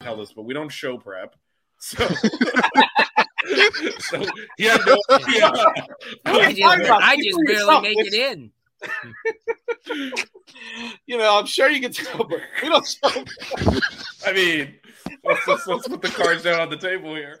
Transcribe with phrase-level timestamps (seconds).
[0.00, 1.36] Tell this, but we don't show prep.
[1.78, 2.06] So,
[3.98, 4.24] so
[4.56, 5.52] he had no idea.
[6.24, 8.50] I just, I just barely make it in.
[11.06, 13.24] you know, I'm sure you can tell, but we don't show.
[14.26, 14.74] I mean,
[15.22, 17.40] let's, let's, let's put the cards down on the table here.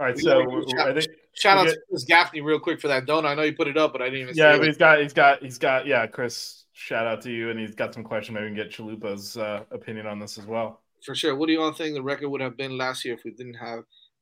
[0.00, 2.58] All right, We so gotta I shout, think shout out get- to Chris Gaffney real
[2.58, 3.26] quick for that donut.
[3.26, 4.34] I know you put it up, but I didn't even.
[4.34, 4.66] Yeah, but it.
[4.68, 5.86] he's got, he's got, he's got.
[5.86, 8.34] Yeah, Chris, shout out to you, and he's got some question.
[8.34, 10.80] Maybe we can get Chalupa's uh, opinion on this as well.
[11.04, 11.36] for sure.
[11.36, 13.54] What do you all think the record would have been last year if we didn't
[13.54, 13.80] have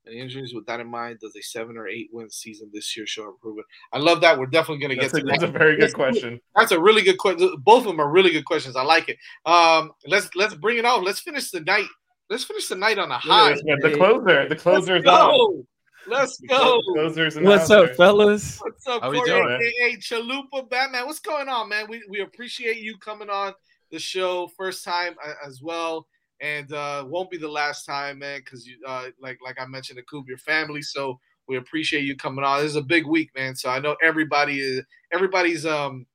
[0.09, 0.53] any injuries?
[0.53, 3.69] With that in mind, does a seven or eight win season this year show improvement?
[3.93, 4.37] I love that.
[4.37, 5.51] We're definitely going to get That's a, to that's that.
[5.51, 6.41] a very good That's- question.
[6.57, 7.55] That's a really good question.
[7.65, 8.75] Both of them are really good questions.
[8.75, 9.17] I like it.
[9.47, 11.05] Um, let's let's bring it on.
[11.05, 11.87] Let's finish the night.
[12.31, 13.53] Let's finish the night on a high.
[13.53, 13.79] this, man.
[13.81, 15.31] The closer, the closer's Let's on.
[15.31, 15.67] go.
[16.07, 16.81] Let's go.
[16.95, 18.59] Closer's in What's up, fellas?
[18.61, 19.29] What's up, How we Corey?
[19.31, 19.73] doing?
[19.83, 21.07] AKA Chalupa Batman.
[21.07, 21.87] What's going on, man?
[21.89, 23.53] We we appreciate you coming on
[23.91, 26.07] the show first time uh, as well,
[26.41, 28.41] and uh, won't be the last time, man.
[28.45, 30.83] Because you uh, like like I mentioned, the Coop, your family.
[30.83, 32.61] So we appreciate you coming on.
[32.61, 33.57] This is a big week, man.
[33.57, 36.07] So I know everybody is everybody's um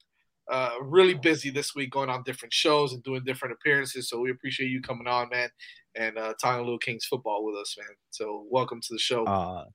[0.51, 4.09] uh really busy this week, going on different shows and doing different appearances.
[4.09, 5.49] So we appreciate you coming on, man,
[5.95, 7.87] and uh, talking a little Kings football with us, man.
[8.11, 9.25] So welcome to the show.
[9.25, 9.65] Uh,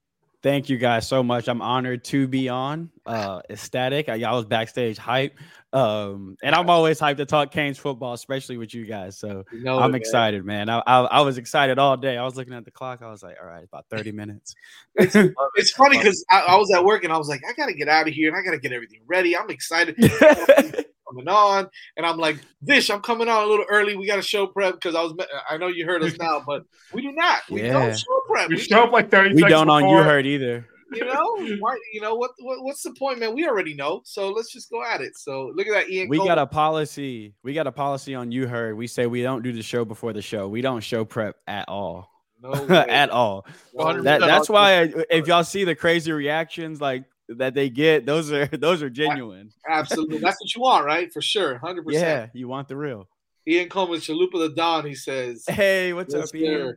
[0.42, 1.48] thank you guys so much.
[1.48, 2.90] I'm honored to be on.
[3.06, 4.08] Uh, ecstatic.
[4.08, 5.37] I, I was backstage hype.
[5.72, 9.19] Um, and I'm always hyped to talk Canes football, especially with you guys.
[9.19, 10.00] So You know I'm it, man.
[10.00, 10.69] excited, man.
[10.70, 12.16] I, I I was excited all day.
[12.16, 13.02] I was looking at the clock.
[13.02, 14.54] I was like, all right, about 30 minutes.
[14.96, 17.88] It's funny because I, I was at work and I was like, I gotta get
[17.88, 19.37] out of here and I gotta get everything ready.
[19.37, 19.96] I'm excited
[21.10, 23.96] coming on, and I'm like, Vish, I'm coming on a little early.
[23.96, 25.14] We got a show prep because I was.
[25.49, 26.62] I know you heard us now, but
[26.93, 27.40] we do not.
[27.50, 27.72] We Yeah.
[27.75, 28.49] don't show prep.
[28.49, 30.66] We show up like 30 we don't on you heard either.
[30.93, 31.78] you know, why?
[31.93, 32.62] You know what, what?
[32.64, 33.34] What's the point, man?
[33.34, 34.00] We already know.
[34.05, 35.16] So let's just go at it.
[35.19, 36.08] So look at that, Ian.
[36.08, 36.37] We Coleman.
[36.37, 37.34] got a policy.
[37.43, 38.76] We got a policy on you heard.
[38.76, 40.49] We say we don't do the show before the show.
[40.49, 42.08] We don't show prep at all.
[42.40, 43.44] No at all.
[43.75, 48.32] That, that's why I- if y'all see the crazy reactions like that they get, those
[48.32, 49.50] are those are genuine.
[49.69, 51.12] Absolutely, that's what you want, right?
[51.12, 52.02] For sure, hundred percent.
[52.02, 52.30] Yeah, percent.
[52.34, 53.08] you want the real.
[53.46, 54.84] Ian Coleman, Chalupa the Don.
[54.84, 56.76] He says, Hey, what's yes, up, Ian?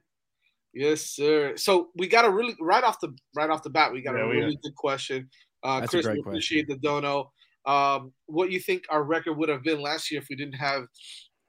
[0.74, 1.58] Yes, sir.
[1.58, 4.24] So we got a really right off the right off the bat, we got Yeah,
[4.24, 5.30] a really good question.
[5.64, 7.32] Uh, That's a Chris, great we appreciate the dono.
[7.66, 10.84] Um, what you think our record would have been last year if we didn't have,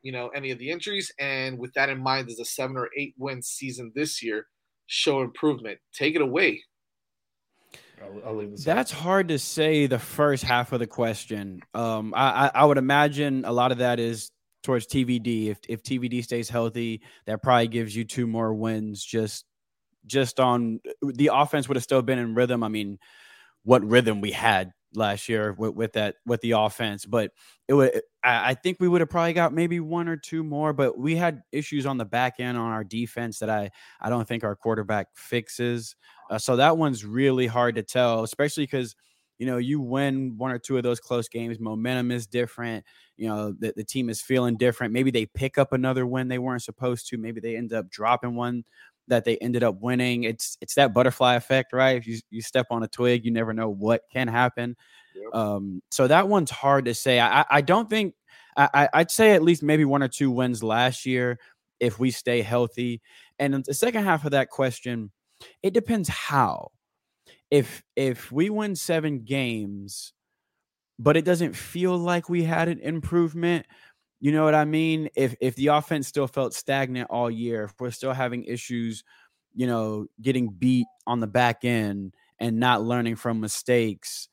[0.02, 1.10] you know, any of the injuries?
[1.18, 4.46] And with that in mind, does a seven or eight win season this year
[4.86, 5.78] show improvement?
[5.94, 6.62] Take it away.
[8.02, 8.64] I'll, I'll leave this.
[8.64, 9.86] That's hard to say.
[9.86, 13.98] The first half of the question, um, I, I, would imagine a lot of that
[14.00, 14.30] is
[14.62, 15.48] towards TVD.
[15.48, 19.04] If if TVD stays healthy, that probably gives you two more wins.
[19.04, 19.44] Just
[20.06, 22.62] just on the offense would have still been in rhythm.
[22.62, 22.98] I mean,
[23.64, 27.30] what rhythm we had last year with, with that with the offense, but
[27.68, 28.00] it would.
[28.24, 31.42] I think we would have probably got maybe one or two more, but we had
[31.50, 33.70] issues on the back end on our defense that I
[34.00, 35.96] I don't think our quarterback fixes.
[36.32, 38.96] Uh, so that one's really hard to tell, especially because
[39.38, 41.60] you know you win one or two of those close games.
[41.60, 42.84] Momentum is different.
[43.16, 44.92] You know the, the team is feeling different.
[44.94, 47.18] Maybe they pick up another win they weren't supposed to.
[47.18, 48.64] Maybe they end up dropping one
[49.08, 50.24] that they ended up winning.
[50.24, 51.96] It's it's that butterfly effect, right?
[51.96, 54.76] If you you step on a twig, you never know what can happen.
[55.32, 57.20] Um, so that one's hard to say.
[57.20, 58.14] I I- don't think
[58.56, 61.38] I- I'd say at least maybe one or two wins last year
[61.80, 63.00] if we stay healthy.
[63.38, 65.10] And the second half of that question,
[65.62, 66.70] it depends how.
[67.50, 70.14] If if we win seven games,
[70.98, 73.66] but it doesn't feel like we had an improvement,
[74.20, 75.08] you know what I mean?
[75.14, 79.04] If if the offense still felt stagnant all year, if we're still having issues,
[79.54, 84.28] you know, getting beat on the back end and not learning from mistakes,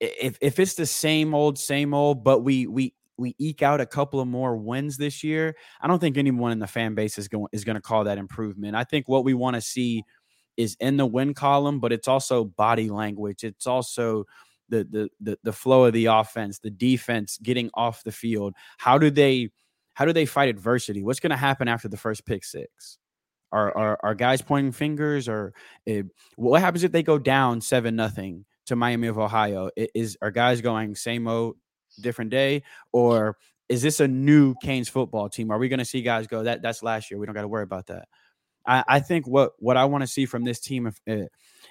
[0.00, 3.86] if if it's the same old same old, but we we we eke out a
[3.86, 7.28] couple of more wins this year, I don't think anyone in the fan base is
[7.28, 8.76] going is going to call that improvement.
[8.76, 10.04] I think what we want to see
[10.56, 13.44] is in the win column, but it's also body language.
[13.44, 14.24] It's also
[14.68, 18.54] the the the, the flow of the offense, the defense getting off the field.
[18.78, 19.50] How do they
[19.94, 21.02] how do they fight adversity?
[21.02, 22.98] What's going to happen after the first pick six?
[23.52, 25.54] Are are, are guys pointing fingers, or
[25.88, 26.02] uh,
[26.36, 29.70] what happens if they go down seven nothing to Miami of Ohio?
[29.76, 31.56] Is are guys going same old
[32.00, 32.62] different day,
[32.92, 33.36] or
[33.68, 35.50] is this a new Canes football team?
[35.50, 37.18] Are we going to see guys go that that's last year?
[37.18, 38.08] We don't got to worry about that.
[38.66, 41.28] I, I think what what I want to see from this team, if, uh,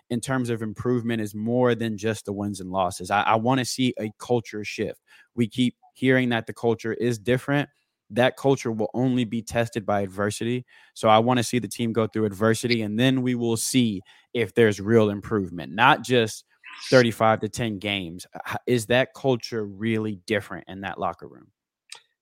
[0.09, 3.11] in terms of improvement, is more than just the wins and losses.
[3.11, 5.01] I, I want to see a culture shift.
[5.35, 7.69] We keep hearing that the culture is different.
[8.11, 10.65] That culture will only be tested by adversity.
[10.93, 14.01] So I want to see the team go through adversity, and then we will see
[14.33, 16.45] if there's real improvement, not just
[16.89, 18.27] 35 to 10 games.
[18.67, 21.47] Is that culture really different in that locker room?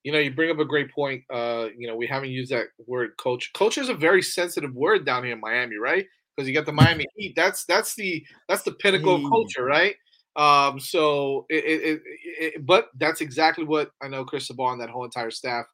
[0.04, 1.24] You know, you bring up a great point.
[1.32, 3.52] Uh, you know, we haven't used that word coach.
[3.54, 6.06] Coach is a very sensitive word down here in Miami, right?
[6.36, 7.34] Because you got the Miami Heat.
[7.36, 9.96] That's that's the that's the pinnacle of culture, right?
[10.36, 12.02] Um, so it, it, it,
[12.40, 15.66] it but that's exactly what I know Cristobal and that whole entire staff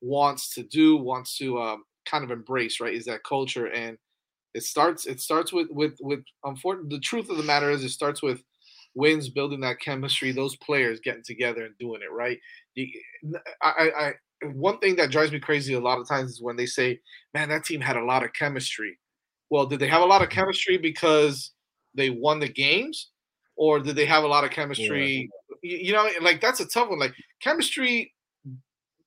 [0.00, 2.94] wants to do, wants to um, kind of embrace, right?
[2.94, 3.98] Is that culture and
[4.54, 7.90] it starts it starts with with with unfortunately the truth of the matter is it
[7.90, 8.42] starts with
[8.94, 12.38] wins building that chemistry those players getting together and doing it right
[13.62, 14.12] I, I
[14.52, 17.00] one thing that drives me crazy a lot of times is when they say
[17.34, 18.98] man that team had a lot of chemistry
[19.50, 21.52] well did they have a lot of chemistry because
[21.94, 23.10] they won the games
[23.56, 25.30] or did they have a lot of chemistry
[25.62, 28.12] you, you know like that's a tough one like chemistry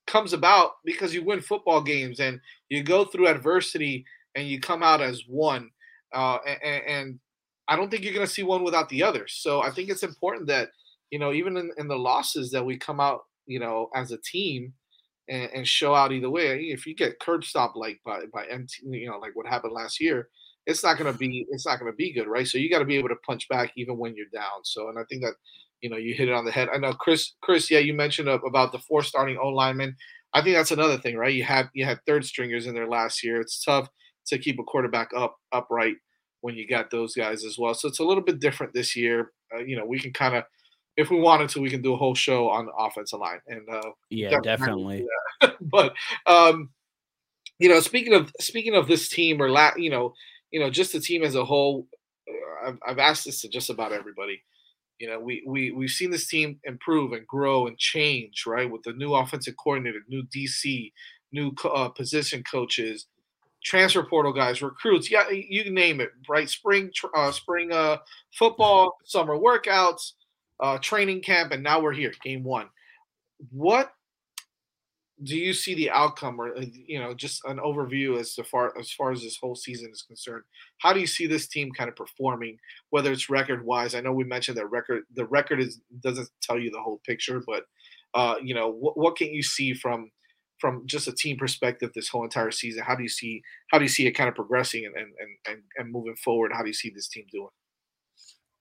[0.05, 2.39] comes about because you win football games and
[2.69, 5.69] you go through adversity and you come out as one.
[6.13, 7.19] Uh, and, and
[7.67, 9.25] I don't think you're going to see one without the other.
[9.27, 10.69] So I think it's important that,
[11.09, 14.17] you know, even in, in the losses that we come out, you know, as a
[14.17, 14.73] team
[15.29, 16.59] and, and show out either way.
[16.65, 19.99] If you get curb stop like by, by MT, you know, like what happened last
[19.99, 20.29] year,
[20.65, 22.27] it's not to be, it's not to be good.
[22.27, 22.47] Right.
[22.47, 24.63] So you got to be able to punch back even when you're down.
[24.63, 25.33] So, and I think that,
[25.81, 26.69] you know, you hit it on the head.
[26.73, 29.95] I know Chris, Chris, yeah, you mentioned about the four starting O linemen.
[30.33, 31.33] I think that's another thing, right?
[31.33, 33.39] You had you had third stringers in there last year.
[33.39, 33.87] It's tough
[34.27, 35.95] to keep a quarterback up upright
[36.41, 37.73] when you got those guys as well.
[37.73, 39.31] So it's a little bit different this year.
[39.53, 40.43] Uh, you know, we can kind of,
[40.95, 43.39] if we wanted to, we can do a whole show on the offensive line.
[43.47, 45.05] And uh, Yeah, definitely.
[45.61, 45.93] but
[46.25, 46.69] um,
[47.59, 50.13] you know, speaking of speaking of this team or la- you know,
[50.51, 51.87] you know, just the team as a whole,
[52.27, 54.43] uh, I've, I've asked this to just about everybody.
[54.99, 58.69] You know, we we we've seen this team improve and grow and change, right?
[58.69, 60.91] With the new offensive coordinator, new DC,
[61.31, 63.07] new uh, position coaches.
[63.63, 66.49] transfer portal guys, recruits, yeah, you name it, right?
[66.49, 67.97] Spring, uh, spring uh,
[68.37, 70.11] football, summer workouts,
[70.59, 72.67] uh, training camp, and now we're here, game one.
[73.49, 73.91] What
[75.21, 78.91] do you see the outcome, or uh, you know, just an overview as far as
[78.91, 80.43] far as this whole season is concerned?
[80.79, 82.57] How do you see this team kind of performing,
[82.89, 83.95] whether it's record wise?
[83.95, 85.03] I know we mentioned that record.
[85.15, 87.63] The record is doesn't tell you the whole picture, but
[88.13, 90.11] uh, you know, what, what can you see from
[90.59, 92.83] from just a team perspective this whole entire season?
[92.83, 93.41] How do you see
[93.71, 95.13] how do you see it kind of progressing and and
[95.47, 96.51] and, and moving forward?
[96.53, 97.49] How do you see this team doing?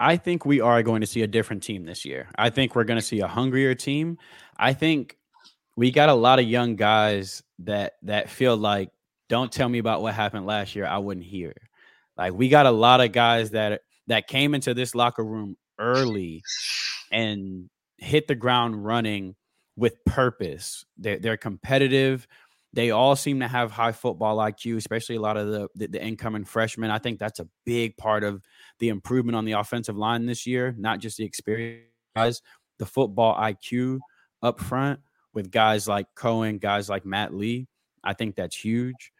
[0.03, 2.29] I think we are going to see a different team this year.
[2.37, 4.19] I think we're going to see a hungrier team.
[4.57, 5.17] I think
[5.77, 8.91] we got a lot of young guys that that feel like
[9.29, 10.87] don't tell me about what happened last year.
[10.87, 11.55] I wouldn't hear.
[12.17, 16.43] Like we got a lot of guys that that came into this locker room early
[17.13, 19.37] and hit the ground running
[19.77, 20.85] with purpose.
[20.99, 22.27] They're, they're competitive.
[22.75, 26.03] They all seem to have high football IQ, especially a lot of the, the, the
[26.03, 26.91] incoming freshmen.
[26.91, 28.43] I think that's a big part of
[28.79, 31.85] the improvement on the offensive line this year, not just the experience,
[32.17, 32.41] guys,
[32.79, 33.99] the football IQ
[34.43, 35.01] up front
[35.35, 37.69] with guys like Cohen, guys like Matt Lee.
[38.03, 39.13] I think that's huge.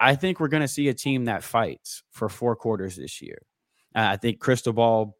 [0.00, 3.42] I think we're going to see a team that fights for four quarters this year.
[3.94, 5.16] Uh, I think Cristobal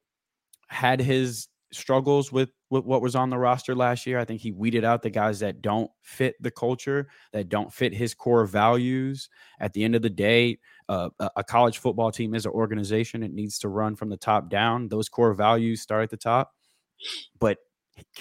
[0.68, 4.18] had his struggles with, with what was on the roster last year.
[4.18, 7.95] I think he weeded out the guys that don't fit the culture, that don't fit
[7.95, 9.28] his core values.
[9.61, 13.23] At the end of the day, uh, a college football team is an organization.
[13.23, 14.88] It needs to run from the top down.
[14.88, 16.52] Those core values start at the top.
[17.38, 17.59] But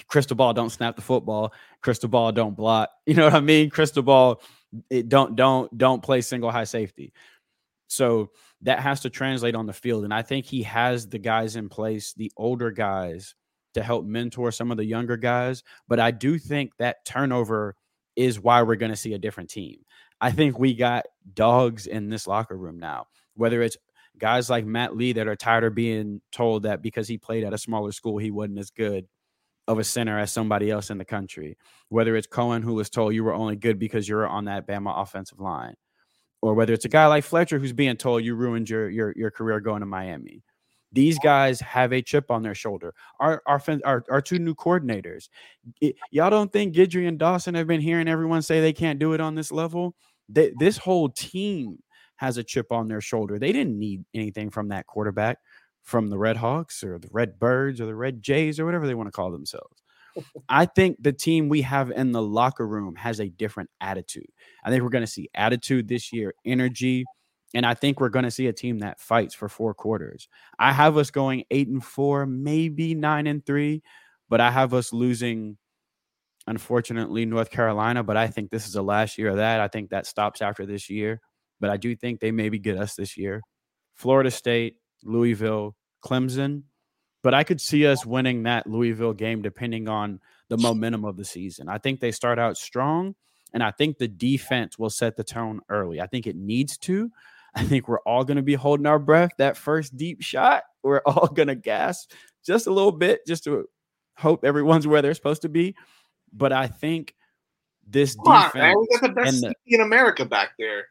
[0.08, 1.52] Cristobal don't snap the football.
[1.82, 2.90] Cristobal don't block.
[3.06, 3.70] You know what I mean?
[3.70, 4.40] Cristobal
[4.90, 7.12] it don't don't don't play single high safety.
[7.88, 8.30] So
[8.62, 10.04] that has to translate on the field.
[10.04, 13.34] And I think he has the guys in place, the older guys,
[13.76, 15.62] to help mentor some of the younger guys.
[15.88, 17.76] But I do think that turnover
[18.16, 19.78] is why we're going to see a different team.
[20.20, 21.04] I think we got
[21.34, 23.76] dogs in this locker room now, whether it's
[24.18, 27.52] guys like Matt Lee that are tired of being told that because he played at
[27.52, 29.06] a smaller school, he wasn't as good
[29.68, 31.58] of a center as somebody else in the country,
[31.90, 35.02] whether it's Cohen who was told you were only good because you're on that Bama
[35.02, 35.74] offensive line
[36.40, 39.30] or whether it's a guy like Fletcher who's being told you ruined your your your
[39.30, 40.42] career going to Miami.
[40.96, 42.94] These guys have a chip on their shoulder.
[43.20, 45.28] Our our our, our two new coordinators.
[45.80, 49.12] It, y'all don't think Guidry and Dawson have been hearing everyone say they can't do
[49.12, 49.94] it on this level?
[50.30, 51.78] They, this whole team
[52.16, 53.38] has a chip on their shoulder.
[53.38, 55.36] They didn't need anything from that quarterback,
[55.82, 58.94] from the Red Hawks or the Red Birds or the Red Jays or whatever they
[58.94, 59.82] want to call themselves.
[60.48, 64.30] I think the team we have in the locker room has a different attitude.
[64.64, 67.04] I think we're going to see attitude this year, energy,
[67.56, 70.28] and I think we're going to see a team that fights for four quarters.
[70.58, 73.82] I have us going eight and four, maybe nine and three,
[74.28, 75.56] but I have us losing,
[76.46, 78.02] unfortunately, North Carolina.
[78.02, 79.60] But I think this is the last year of that.
[79.60, 81.20] I think that stops after this year.
[81.58, 83.40] But I do think they maybe get us this year.
[83.94, 86.64] Florida State, Louisville, Clemson
[87.26, 91.24] but I could see us winning that Louisville game depending on the momentum of the
[91.24, 91.68] season.
[91.68, 93.16] I think they start out strong,
[93.52, 96.00] and I think the defense will set the tone early.
[96.00, 97.10] I think it needs to.
[97.56, 99.32] I think we're all going to be holding our breath.
[99.38, 102.12] That first deep shot, we're all going to gasp
[102.44, 103.66] just a little bit, just to
[104.16, 105.74] hope everyone's where they're supposed to be.
[106.32, 107.14] But I think
[107.86, 110.86] this Come defense on, we got the best the, in America back there.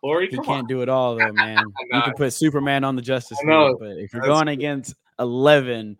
[0.00, 0.66] Corey, you can't on.
[0.66, 1.64] do it all, though, man.
[1.92, 5.98] you can put Superman on the Justice League, but if you're going against 11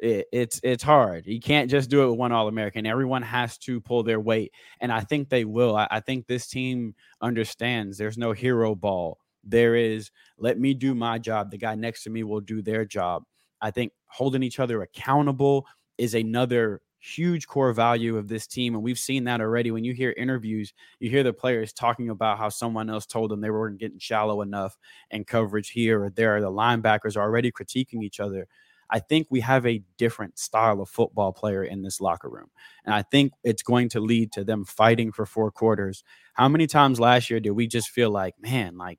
[0.00, 3.80] it, it's it's hard you can't just do it with one all-american everyone has to
[3.82, 8.16] pull their weight and i think they will I, I think this team understands there's
[8.16, 12.22] no hero ball there is let me do my job the guy next to me
[12.22, 13.22] will do their job
[13.60, 15.66] i think holding each other accountable
[15.98, 18.74] is another huge core value of this team.
[18.74, 19.70] And we've seen that already.
[19.70, 23.40] When you hear interviews, you hear the players talking about how someone else told them
[23.40, 24.76] they weren't getting shallow enough
[25.10, 26.40] and coverage here or there.
[26.40, 28.46] The linebackers are already critiquing each other.
[28.92, 32.50] I think we have a different style of football player in this locker room.
[32.84, 36.02] And I think it's going to lead to them fighting for four quarters.
[36.34, 38.98] How many times last year did we just feel like, man, like,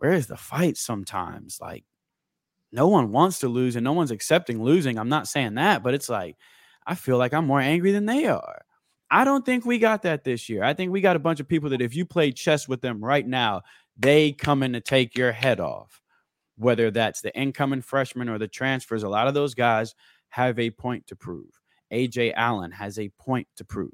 [0.00, 1.58] where is the fight sometimes?
[1.60, 1.84] Like,
[2.72, 4.98] no one wants to lose and no one's accepting losing.
[4.98, 6.36] I'm not saying that, but it's like,
[6.86, 8.62] I feel like I'm more angry than they are.
[9.10, 10.62] I don't think we got that this year.
[10.62, 13.04] I think we got a bunch of people that if you play chess with them
[13.04, 13.62] right now,
[13.98, 16.00] they come in to take your head off.
[16.56, 19.94] Whether that's the incoming freshmen or the transfers, a lot of those guys
[20.30, 21.60] have a point to prove.
[21.92, 23.92] AJ Allen has a point to prove.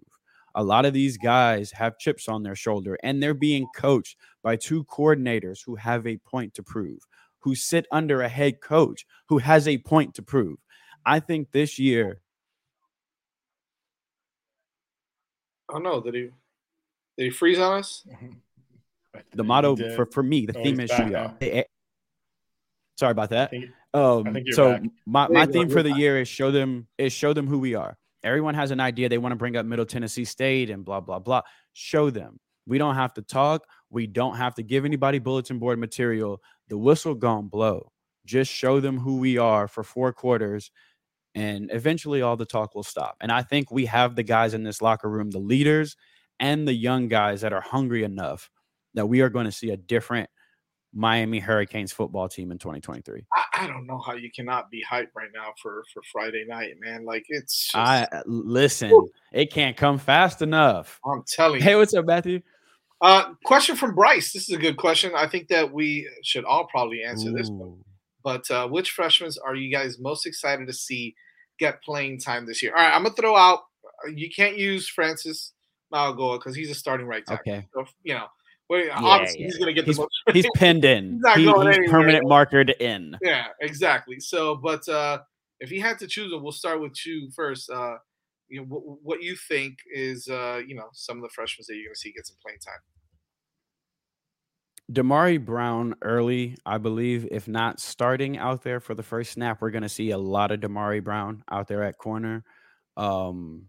[0.58, 4.56] A lot of these guys have chips on their shoulder and they're being coached by
[4.56, 6.98] two coordinators who have a point to prove,
[7.40, 10.56] who sit under a head coach who has a point to prove.
[11.04, 12.20] I think this year
[15.68, 16.00] Oh no!
[16.00, 16.20] Did he?
[17.18, 18.06] Did he freeze on us?
[19.34, 21.24] the motto for, for me, the Oh, theme he's is back we now.
[21.24, 21.36] are.
[21.40, 21.62] Eh, eh,
[22.98, 23.50] Sorry about that.
[23.50, 24.82] think- Um, I think you're so back.
[25.06, 27.98] my, my theme for the year is show them is show them who we are.
[28.22, 31.18] Everyone has an idea they want to bring up Middle Tennessee State and blah blah
[31.18, 31.42] blah.
[31.72, 32.38] Show them.
[32.66, 33.66] We don't have to talk.
[33.90, 36.42] We don't have to give anybody bulletin board material.
[36.68, 37.92] The whistle gone blow.
[38.24, 40.70] Just show them who we are for four quarters,
[41.34, 43.16] and eventually all the talk will stop.
[43.20, 45.96] And I think we have the guys in this locker room, the leaders
[46.40, 48.50] and the young guys that are hungry enough
[48.94, 50.28] that we are going to see a different
[50.96, 53.22] Miami Hurricanes football team in 2023.
[53.34, 56.72] I, I don't know how you cannot be hyped right now for for Friday night,
[56.80, 57.04] man.
[57.04, 57.64] Like it's.
[57.66, 58.90] Just, I uh, listen,
[59.32, 60.98] it can't come fast enough.
[61.04, 61.64] I'm telling you.
[61.64, 62.40] Hey, what's up, Matthew?
[63.02, 64.32] Uh, question from Bryce.
[64.32, 65.12] This is a good question.
[65.14, 67.78] I think that we should all probably answer this one.
[68.24, 71.14] But uh, which freshmen are you guys most excited to see
[71.58, 72.72] get playing time this year?
[72.74, 73.60] All right, I'm gonna throw out.
[74.06, 75.52] uh, You can't use Francis
[75.92, 77.52] Mauigoa because he's a starting right tackle.
[77.52, 77.68] Okay.
[77.74, 78.26] So, you know,
[78.68, 80.12] well, obviously he's gonna get He's, the most.
[80.32, 81.12] he's pinned in.
[81.14, 81.90] He's not He- going he's anywhere.
[82.00, 83.16] permanent markered in.
[83.22, 84.18] yeah, exactly.
[84.20, 85.18] So, but uh,
[85.60, 87.70] if he had to choose them, we'll start with you first.
[87.70, 87.96] Uh,
[88.48, 91.74] you know, what, what you think is, uh, you know, some of the freshmen that
[91.74, 92.78] you're gonna see get some playing time.
[94.92, 99.72] Damari Brown early, I believe, if not starting out there for the first snap, we're
[99.72, 102.44] going to see a lot of Damari Brown out there at corner.
[102.96, 103.66] Um,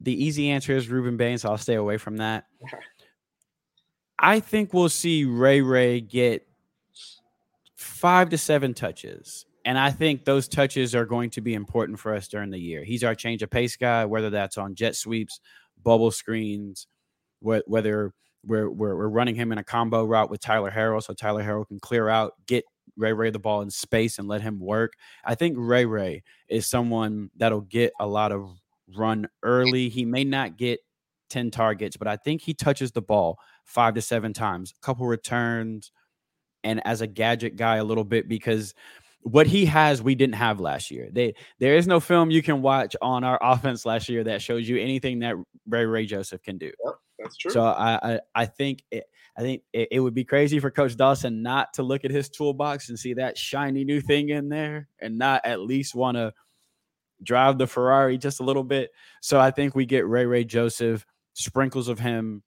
[0.00, 1.42] the easy answer is Rueben Baines.
[1.42, 2.44] So I'll stay away from that.
[4.18, 6.46] I think we'll see Ray Ray get
[7.74, 9.46] five to seven touches.
[9.64, 12.84] And I think those touches are going to be important for us during the year.
[12.84, 15.40] He's our change of pace guy, whether that's on jet sweeps,
[15.82, 16.86] bubble screens,
[17.40, 18.12] wh- whether
[18.44, 21.66] we're, we're, we're running him in a combo route with Tyler Harrell so Tyler Harrell
[21.66, 22.64] can clear out, get
[22.96, 24.92] Ray Ray the ball in space and let him work.
[25.24, 28.50] I think Ray Ray is someone that'll get a lot of
[28.94, 29.88] run early.
[29.88, 30.80] He may not get
[31.30, 35.06] 10 targets, but I think he touches the ball five to seven times, a couple
[35.06, 35.90] returns,
[36.62, 38.74] and as a gadget guy a little bit because
[39.24, 41.08] what he has we didn't have last year.
[41.10, 44.68] They there is no film you can watch on our offense last year that shows
[44.68, 45.34] you anything that
[45.66, 46.66] Ray Ray Joseph can do.
[46.66, 47.50] Yep, that's true.
[47.50, 49.04] So I I, I think it,
[49.36, 52.28] I think it, it would be crazy for Coach Dawson not to look at his
[52.28, 56.32] toolbox and see that shiny new thing in there and not at least want to
[57.22, 58.90] drive the Ferrari just a little bit.
[59.22, 62.42] So I think we get Ray Ray Joseph sprinkles of him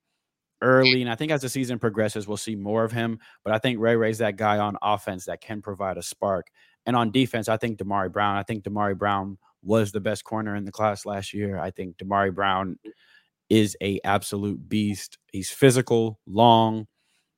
[0.62, 0.68] Mm.
[0.68, 3.20] early, and I think as the season progresses, we'll see more of him.
[3.44, 6.48] But I think Ray Ray's that guy on offense that can provide a spark,
[6.86, 8.38] and on defense, I think Damari Brown.
[8.38, 11.58] I think Damari Brown was the best corner in the class last year.
[11.60, 12.78] I think Damari Brown
[13.50, 15.18] is a absolute beast.
[15.32, 16.88] He's physical, long.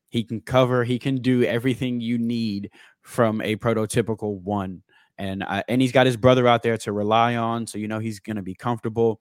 [0.10, 0.84] He can cover.
[0.84, 4.84] He can do everything you need from a prototypical one.
[5.18, 8.00] And I, and he's got his brother out there to rely on, so you know
[8.00, 9.20] he's going to be comfortable.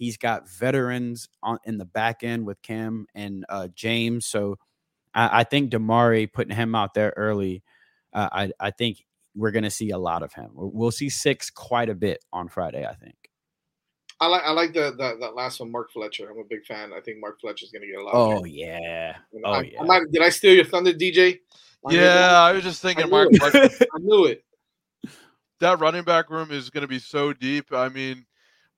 [0.00, 4.24] He's got veterans on in the back end with Cam and uh, James.
[4.24, 4.56] So
[5.12, 7.62] I, I think Damari putting him out there early,
[8.14, 10.52] uh, I I think we're going to see a lot of him.
[10.54, 12.86] We'll we'll see six quite a bit on Friday.
[12.86, 13.14] I think.
[14.20, 16.30] I like I like the, the that last one, Mark Fletcher.
[16.30, 16.92] I'm a big fan.
[16.94, 18.14] I think Mark Fletcher's gonna get a lot.
[18.14, 19.16] of Oh yeah.
[19.34, 19.82] And Oh I, yeah.
[19.82, 21.40] I might, did I steal your thunder, DJ?
[21.86, 22.40] I Yeah.
[22.40, 23.64] I was just thinking I Mark knew Fletcher.
[23.64, 23.88] it.
[23.94, 24.44] I knew it.
[25.60, 27.72] that running back room is going to be so deep.
[27.72, 28.24] I mean,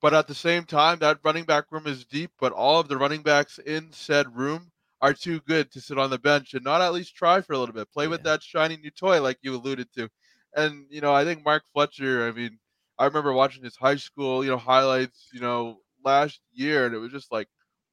[0.02, 2.98] but at the same time, that running back room is deep, but all of the
[2.98, 6.80] running backs in said room are too good to sit on the bench and not
[6.82, 7.90] at least try for a little bit.
[7.92, 10.08] Play with that shiny new toy, like you alluded to.
[10.56, 12.58] And, you know, I think Mark Fletcher, I mean,
[12.98, 16.98] I remember watching his high school, you know, highlights, you know, last year, and it
[16.98, 17.48] was just like,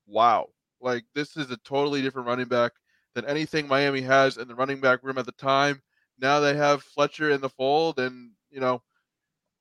[0.08, 0.48] wow.
[0.82, 2.74] Like, this is a totally different running back
[3.16, 5.82] than anything Miami has in the running back room at the time.
[6.20, 8.82] Now they have Fletcher in the fold, and, you know,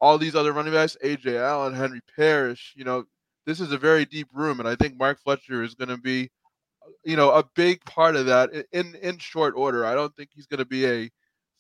[0.01, 3.05] all these other running backs, AJ Allen, Henry Parrish, you know,
[3.47, 6.31] this is a very deep room, and I think Mark Fletcher is going to be,
[7.05, 9.85] you know, a big part of that in in short order.
[9.85, 11.11] I don't think he's going to be a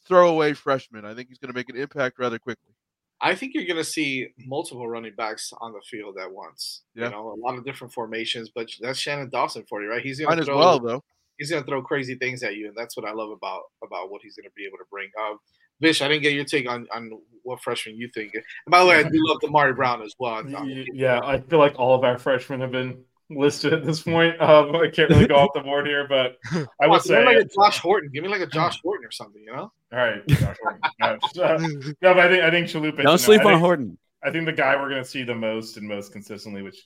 [0.06, 1.04] throwaway freshman.
[1.04, 2.74] I think he's going to make an impact rather quickly.
[3.20, 6.82] I think you're gonna see multiple running backs on the field at once.
[6.94, 7.06] Yeah.
[7.06, 10.02] You know, a lot of different formations, but that's Shannon Dawson for you, right?
[10.02, 11.02] He's Might as throw, well though.
[11.36, 14.22] He's gonna throw crazy things at you, and that's what I love about about what
[14.22, 15.10] he's gonna be able to bring.
[15.20, 15.38] Um,
[15.80, 17.10] Vish, I didn't get your take on on
[17.42, 18.34] what freshman you think.
[18.34, 20.44] And by the way, I do love Damari Brown as well.
[20.92, 24.40] Yeah, I feel like all of our freshmen have been listed at this point.
[24.40, 26.90] Um, I can't really go off the board here, but I Come would on, give
[26.90, 28.10] me say, like a Josh Horton.
[28.12, 29.72] Give me like a Josh Horton or something, you know?
[29.92, 30.80] all right, Josh Horton.
[31.00, 33.02] No, uh, no, but I think I think Chalupa.
[33.02, 33.98] Don't sleep on Horton.
[34.22, 36.84] I think the guy we're going to see the most and most consistently, which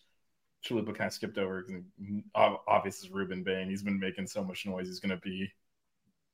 [0.64, 1.82] Chalupa kind of skipped over, because
[2.68, 3.68] obviously is Rueben Bain.
[3.68, 4.86] He's been making so much noise.
[4.86, 5.50] He's going to be,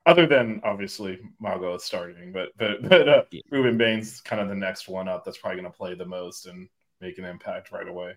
[0.08, 3.42] other than obviously Mauigoa is starting, but but but uh, Yeah.
[3.52, 5.22] Rueben Bain's kind of the next one up.
[5.24, 6.66] That's probably going to play the most and
[7.02, 8.14] make an impact right away.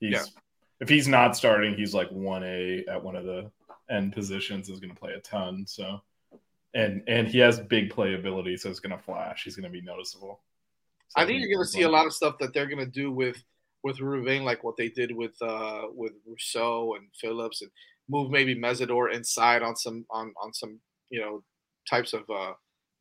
[0.00, 0.24] He's Yeah.
[0.80, 3.50] if he's not starting, he's like one A at one of the
[3.88, 5.64] end positions is going to play a ton.
[5.66, 6.00] So,
[6.74, 9.44] and and he has big playability, so it's going to flash.
[9.44, 10.40] He's going to be noticeable.
[11.10, 12.90] So I think you're going to see a lot of stuff that they're going to
[12.90, 13.42] do with
[13.84, 17.70] with Rueben Bain, like what they did with uh with Rousseau and Phillips, and
[18.08, 21.42] move maybe Mesidor inside on some on on some you know
[21.88, 22.52] types of uh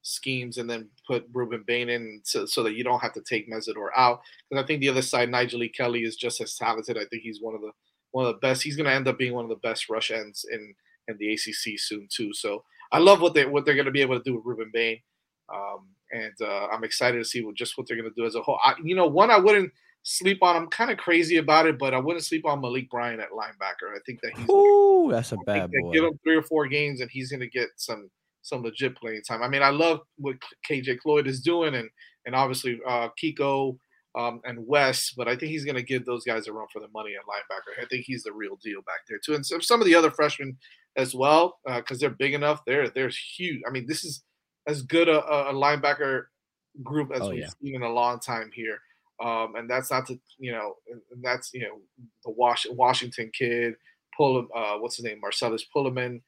[0.02, 3.52] schemes, and then put Rueben Bain in so, so that you don't have to take
[3.52, 4.22] Mesidor out.
[4.50, 6.98] Because I think the other side, Nyjalik Kelly, is just as talented.
[6.98, 7.72] I think he's one of the
[8.12, 8.63] one of the best.
[8.63, 10.74] He's going to end up being one of the best rush ends in
[11.08, 12.34] in the ACC soon too.
[12.34, 14.72] So I love what they what they're going to be able to do with Rueben
[14.72, 15.00] Bain.
[15.54, 18.36] Um, and uh, I'm excited to see what, just what they're going to do as
[18.36, 18.60] a whole.
[18.63, 19.72] I, you know, one I wouldn't
[20.08, 20.56] sleep on.
[20.56, 23.93] I'm kind of crazy about it, but I wouldn't sleep on Malik Bryant at linebacker.
[23.93, 25.91] I think that he's Ooh, that's a bad boy.
[25.91, 28.10] Give him three or four games, and he's going to get some
[28.41, 29.43] some legit playing time.
[29.43, 30.38] I mean, I love what
[30.70, 31.89] KJ Cloyd is doing, and
[32.26, 33.78] and obviously uh, Kiko
[34.17, 36.80] um, and Wes, but I think he's going to give those guys a run for
[36.80, 37.84] the money at linebacker.
[37.84, 40.10] I think he's the real deal back there too, and some, some of the other
[40.10, 40.58] freshmen
[40.96, 42.62] as well because uh, they're big enough.
[42.65, 43.62] They're they're huge.
[43.67, 44.24] I mean, this is
[44.67, 46.24] as good a, a linebacker
[46.82, 47.50] group as oh, we've yeah.
[47.62, 48.80] seen in a long time here.
[49.23, 50.75] Um, and that's not to you know,
[51.21, 51.80] that's you know
[52.23, 53.75] the Was- Washington kid,
[54.15, 56.21] Pull uh, what's his name, Marcellus Pulliman,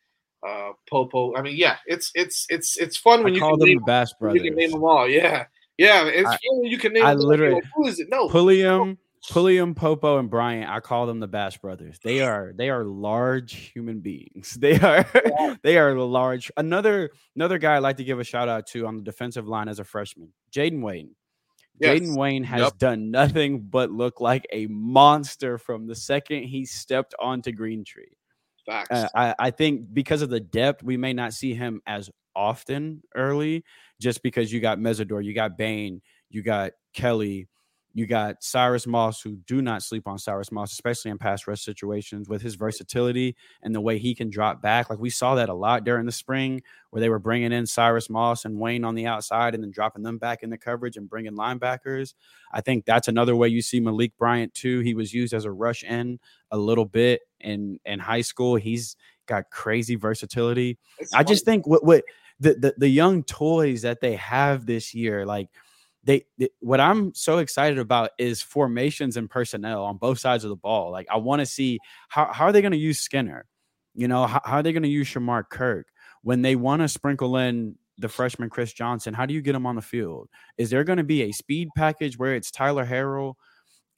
[0.48, 1.36] uh, Popo.
[1.36, 3.80] I mean, yeah, it's it's it's it's fun when I you call can them name,
[3.80, 4.42] the Bass brothers.
[4.42, 5.08] You can name them all.
[5.08, 5.46] Yeah,
[5.78, 7.06] yeah, it's I, fun when you can name.
[7.06, 8.08] I them literally like, who is it?
[8.10, 8.98] No, Pulliam,
[9.30, 10.70] Pulliam, Popo, and Bryant.
[10.70, 12.00] I call them the Bass brothers.
[12.04, 14.58] They are they are large human beings.
[14.60, 15.56] They are yeah.
[15.62, 16.52] they are large.
[16.58, 19.68] Another another guy I like to give a shout out to on the defensive line
[19.68, 21.16] as a freshman, Jayden Wayne.
[21.80, 22.00] Yes.
[22.00, 22.78] Jayden Wayne has yep.
[22.78, 28.14] done nothing but look like a monster from the second he stepped onto Greentree.
[28.66, 28.90] Facts.
[28.92, 33.02] Uh, I, I think because of the depth, we may not see him as often
[33.16, 33.64] early,
[34.00, 37.48] just because you got Mesidor, you got Bain, you got Kelly,
[37.94, 41.62] you got Cyrus Moss, who do not sleep on Cyrus Moss, especially in pass rush
[41.62, 44.90] situations with his versatility and the way he can drop back.
[44.90, 48.10] Like we saw that a lot during the spring where they were bringing in Cyrus
[48.10, 51.10] Moss and Wayne on the outside and then dropping them back in the coverage and
[51.10, 52.14] bringing linebackers.
[52.52, 54.82] I think that's another way you see Malik Bryant too.
[54.82, 56.20] He was used as a rush in
[56.52, 58.56] a little bit in in high school.
[58.56, 60.78] He's got crazy versatility.
[61.14, 62.04] I just think what what
[62.40, 65.50] the, the the young toys that they have this year, like–
[66.04, 70.50] they, they, what I'm so excited about is formations and personnel on both sides of
[70.50, 70.92] the ball.
[70.92, 73.46] Like I want to see how how are they going to use Skinner?
[73.96, 75.88] You know, how, how are they going to use Shamar Kirk
[76.22, 79.14] when they want to sprinkle in the freshman Chris Johnson?
[79.14, 80.30] How do you get them on the field?
[80.58, 83.36] Is there going to be a speed package where it's Tyler Harrell,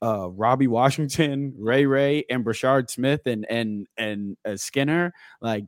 [0.02, 5.12] uh, Robbie Washington, Ray Ray, and Brashard Smith and and and uh, Skinner?
[5.40, 5.66] Like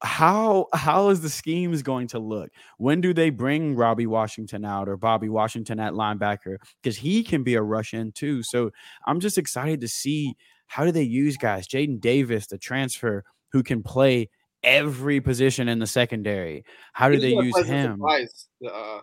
[0.00, 2.50] how how is the schemes going to look?
[2.76, 6.58] When do they bring Robbie Washington out or Bobby Washington at linebacker?
[6.82, 8.42] Because he can be a rush in too.
[8.42, 8.70] So
[9.06, 10.34] I'm just excited to see
[10.66, 11.66] how do they use guys?
[11.66, 14.30] Jaden Davis, the transfer, who can play
[14.62, 16.64] every position in the secondary.
[16.92, 17.96] How do they use him?
[17.96, 19.00] Surprise, uh,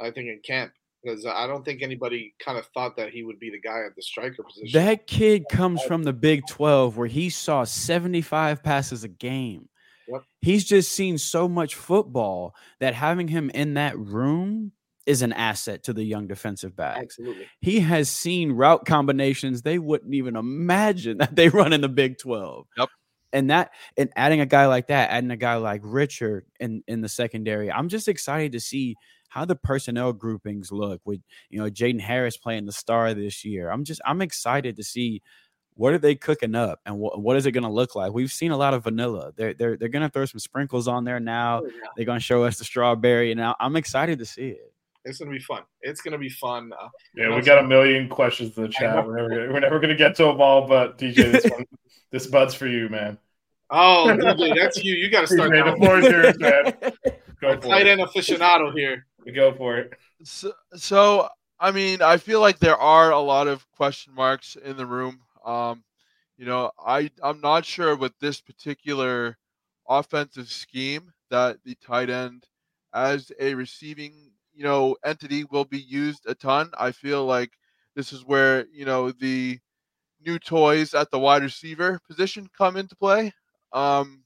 [0.00, 3.38] I think in camp because I don't think anybody kind of thought that he would
[3.38, 4.68] be the guy at the striker position.
[4.72, 9.68] That kid comes from the Big 12 where he saw 75 passes a game.
[10.08, 10.22] Yep.
[10.40, 14.72] He's just seen so much football that having him in that room
[15.06, 17.16] is an asset to the young defensive backs.
[17.18, 17.46] Absolutely.
[17.60, 22.18] He has seen route combinations they wouldn't even imagine that they run in the Big
[22.18, 22.66] 12.
[22.76, 22.88] Yep.
[23.32, 27.02] And that and adding a guy like that, adding a guy like Richard in in
[27.02, 28.96] the secondary, I'm just excited to see
[29.28, 33.70] how the personnel groupings look with you know Jaden Harris playing the star this year.
[33.70, 35.22] I'm just I'm excited to see
[35.78, 38.12] what are they cooking up and wh- what is it going to look like?
[38.12, 39.32] We've seen a lot of vanilla.
[39.36, 41.60] They're they're they're going to throw some sprinkles on there now.
[41.60, 41.88] Oh, yeah.
[41.96, 44.72] They're going to show us the strawberry, and I'm excited to see it.
[45.04, 45.62] It's going to be fun.
[45.80, 46.72] It's going to be fun.
[46.78, 49.06] Uh, yeah, we got a million questions in the chat.
[49.06, 51.64] We're never, we're never going to get to them all, but DJ, this one,
[52.10, 53.16] this bud's for you, man.
[53.70, 54.96] Oh, DJ, that's you.
[54.96, 55.50] You got to start.
[55.52, 56.74] the floor is yours, man.
[57.40, 59.06] Go for tight end aficionado here.
[59.24, 59.92] We go for it.
[60.24, 61.28] So, so,
[61.60, 65.20] I mean, I feel like there are a lot of question marks in the room.
[65.48, 65.84] Um,
[66.38, 69.38] you know, I I'm not sure with this particular
[69.88, 72.44] offensive scheme that the tight end
[72.94, 76.70] as a receiving you know entity will be used a ton.
[76.78, 77.52] I feel like
[77.96, 79.58] this is where you know the
[80.26, 83.32] new toys at the wide receiver position come into play.
[83.72, 84.24] Um,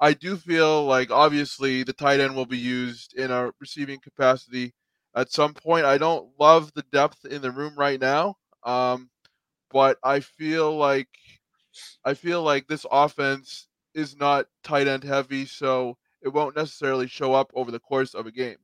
[0.00, 4.74] I do feel like obviously the tight end will be used in a receiving capacity
[5.14, 5.84] at some point.
[5.86, 8.36] I don't love the depth in the room right now.
[8.64, 9.10] Um,
[9.72, 11.08] but I feel like
[12.04, 17.32] I feel like this offense is not tight end heavy, so it won't necessarily show
[17.34, 18.56] up over the course of a game.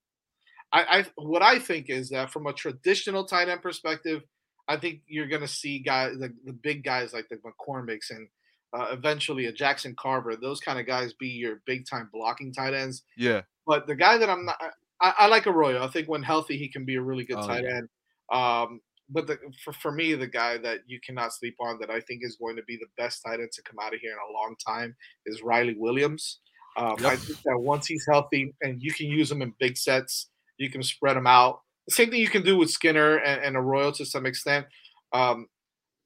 [0.72, 4.22] I, I what I think is that from a traditional tight end perspective,
[4.68, 8.28] I think you're going to see guys the, the big guys like the McCormicks and
[8.76, 12.74] uh, eventually a Jackson Carver, those kind of guys be your big time blocking tight
[12.74, 13.02] ends.
[13.16, 13.42] Yeah.
[13.66, 14.60] But the guy that I'm not,
[15.00, 15.82] I, I like Arroyo.
[15.82, 17.76] I think when healthy, he can be a really good Oh, tight yeah.
[17.76, 17.88] end.
[18.30, 22.00] Um, but the, for, for me, the guy that you cannot sleep on that I
[22.00, 24.18] think is going to be the best tight end to come out of here in
[24.18, 24.94] a long time
[25.26, 26.40] is Riley Williams.
[26.76, 30.28] Um, I think that once he's healthy and you can use him in big sets,
[30.58, 31.60] you can spread him out.
[31.88, 34.66] The same thing you can do with Skinner and, and Arroyo to some extent.
[35.12, 35.48] Um,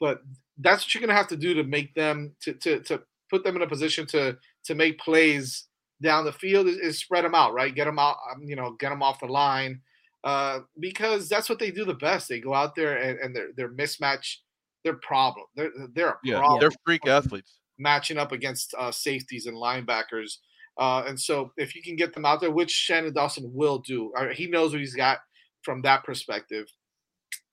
[0.00, 0.20] but
[0.58, 3.56] that's what you're gonna have to do to make them to to, to put them
[3.56, 5.66] in a position to to make plays
[6.02, 7.74] down the field is, is spread them out, right?
[7.74, 9.80] Get them out, um, you know, get them off the line,
[10.24, 12.28] uh, because that's what they do the best.
[12.28, 14.36] They go out there and, and they're they're mismatch,
[14.84, 15.46] they're problem.
[15.56, 16.38] They're they're a Yeah.
[16.38, 17.58] problem They're freak athletes.
[17.78, 20.38] matching up against uh, safeties and linebackers.
[20.78, 24.12] Uh, and so if you can get them out there, which Shannon Dawson will do,
[24.16, 25.18] uh, he knows what he's got
[25.62, 26.66] from that perspective.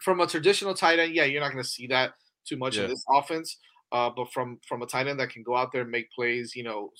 [0.01, 2.13] From a traditional tight end, yeah, you're not going to see that
[2.47, 2.83] too much Yeah.
[2.83, 3.57] in this offense.
[3.91, 6.55] Uh, but from from a tight end that can go out there and make plays,
[6.55, 6.91] you know,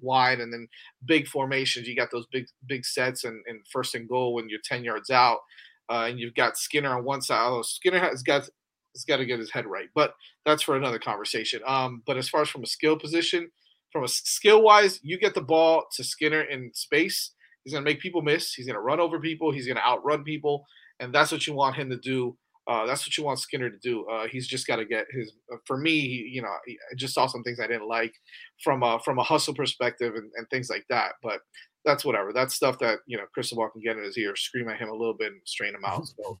[0.00, 0.68] wide and then
[1.04, 4.60] big formations, you got those big big sets and, and first and goal when you're
[4.62, 5.38] ten yards out,
[5.90, 7.40] uh, and you've got Skinner on one side.
[7.40, 8.48] Although Skinner has got
[8.94, 11.60] has got to get his head right, but that's for another conversation.
[11.66, 13.50] Um, but as far as from a skill position,
[13.90, 17.32] from a skill wise, you get the ball to Skinner in space.
[17.64, 18.54] He's going to make people miss.
[18.54, 19.50] He's going to run over people.
[19.50, 20.64] He's going to outrun people,
[21.00, 22.36] and that's what you want him to do.
[22.68, 24.04] Uh, that's what you want Skinner to do.
[24.06, 25.32] Uh, he's just got to get his.
[25.52, 28.14] Uh, for me, he, you know, I just saw some things I didn't like
[28.62, 31.12] from a from a hustle perspective and, and things like that.
[31.22, 31.40] But
[31.84, 32.32] that's whatever.
[32.32, 34.94] That's stuff that you know Cristobal can get in his ear, scream at him a
[34.94, 36.06] little bit, and strain him out.
[36.16, 36.40] So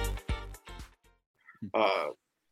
[1.73, 2.05] uh,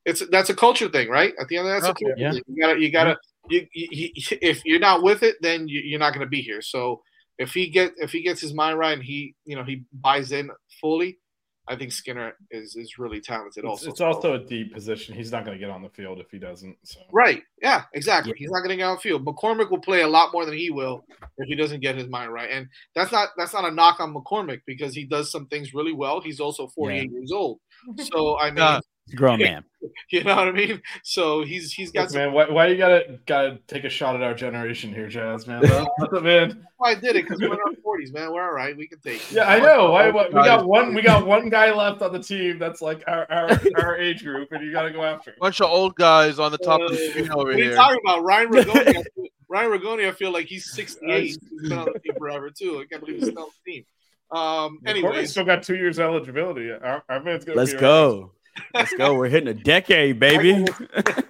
[0.05, 1.33] it's that's a culture thing, right?
[1.39, 2.05] At the end of that, that's a Okay.
[2.05, 2.31] culture Yeah.
[2.31, 2.41] thing.
[2.47, 3.17] You gotta, you gotta,
[3.49, 6.61] you, you, you, if you're not with it, then you, you're not gonna be here.
[6.61, 7.01] So
[7.37, 10.31] if he get if he gets his mind right and he you know he buys
[10.31, 10.49] in
[10.81, 11.19] fully,
[11.67, 13.63] I think Skinner is is really talented.
[13.63, 15.15] It's, also, it's also a deep position.
[15.15, 16.75] He's not going to get on the field if he doesn't.
[16.83, 17.43] So right.
[17.61, 18.33] Yeah, exactly.
[18.37, 19.25] He's not gonna get on the field.
[19.25, 21.05] McCormick will play a lot more than he will
[21.37, 22.49] if he doesn't get his mind right.
[22.49, 25.93] And that's not that's not a knock on McCormick because he does some things really
[25.93, 26.21] well.
[26.21, 27.59] He's also 48 years old.
[27.97, 28.79] So I mean, Yeah.
[29.15, 29.63] Grown man.
[30.11, 30.81] you know what I mean.
[31.03, 34.15] So he's he's got Look, some man, why, why you gotta gotta take a shot
[34.15, 35.63] at our generation here, Jazz, man?
[35.65, 35.85] Huh?
[36.21, 36.65] man.
[36.77, 38.31] why I did it because we're in our forties, man.
[38.33, 38.75] We're all right.
[38.75, 39.15] We can take.
[39.17, 39.31] it.
[39.31, 39.91] Yeah, I know.
[39.91, 40.93] Why, why, we got one.
[40.93, 44.51] We got one guy left on the team that's like our our, our age group,
[44.51, 45.31] and you got to go after.
[45.31, 45.37] Him.
[45.39, 47.63] Bunch of old guys on the top of the Uh, screen over What are you
[47.65, 47.75] here.
[47.75, 48.23] talking about?
[48.23, 49.03] Ryan Rigoni.
[49.47, 50.07] Ryan Rigoni.
[50.07, 51.23] I feel like he's sixty-eight.
[51.23, 51.37] He's
[51.69, 52.79] been on the team forever too.
[52.81, 53.85] I can't believe he's still on the team.
[54.31, 54.79] Um.
[54.85, 56.69] Anyway, Anyways, still got two years eligibility.
[56.69, 58.33] Our, our man's gonna Let's be go.
[58.73, 59.13] Let's go.
[59.15, 60.53] We're hitting a decade, baby.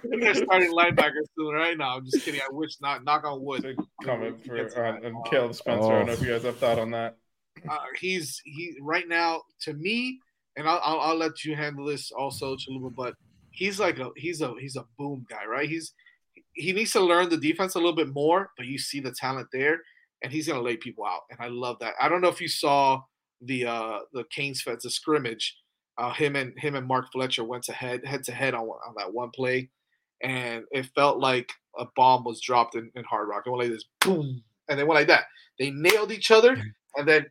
[0.04, 1.54] they're starting linebackers soon.
[1.54, 2.40] Right now, I'm just kidding.
[2.40, 3.04] I wish not.
[3.04, 3.62] Knock on wood.
[3.62, 5.12] Big comment for Get to on, that.
[5.14, 5.92] on Caleb Spencer.
[5.92, 6.14] I don't know Oh.
[6.14, 7.16] if you guys have thought on that.
[7.68, 10.18] uh, he's he right now to me,
[10.56, 12.94] and I'll, I'll I'll let you handle this also, Chalupa.
[12.94, 13.14] But
[13.50, 15.68] he's like a he's a he's a boom guy, right?
[15.68, 15.92] He's
[16.52, 19.48] he needs to learn the defense a little bit more, but you see the talent
[19.52, 19.78] there,
[20.22, 21.94] and he's gonna lay people out, and I love that.
[22.00, 23.02] I don't know if you saw
[23.42, 25.56] the uh the Canes feds the scrimmage.
[25.98, 28.94] Uh, him and him and Mark Fletcher went to head head to head on on
[28.96, 29.68] that one play,
[30.22, 33.44] and it felt like a bomb was dropped in, in Hard Rock.
[33.46, 35.24] It went like this, boom, and they went like that.
[35.58, 36.56] They nailed each other,
[36.96, 37.26] and then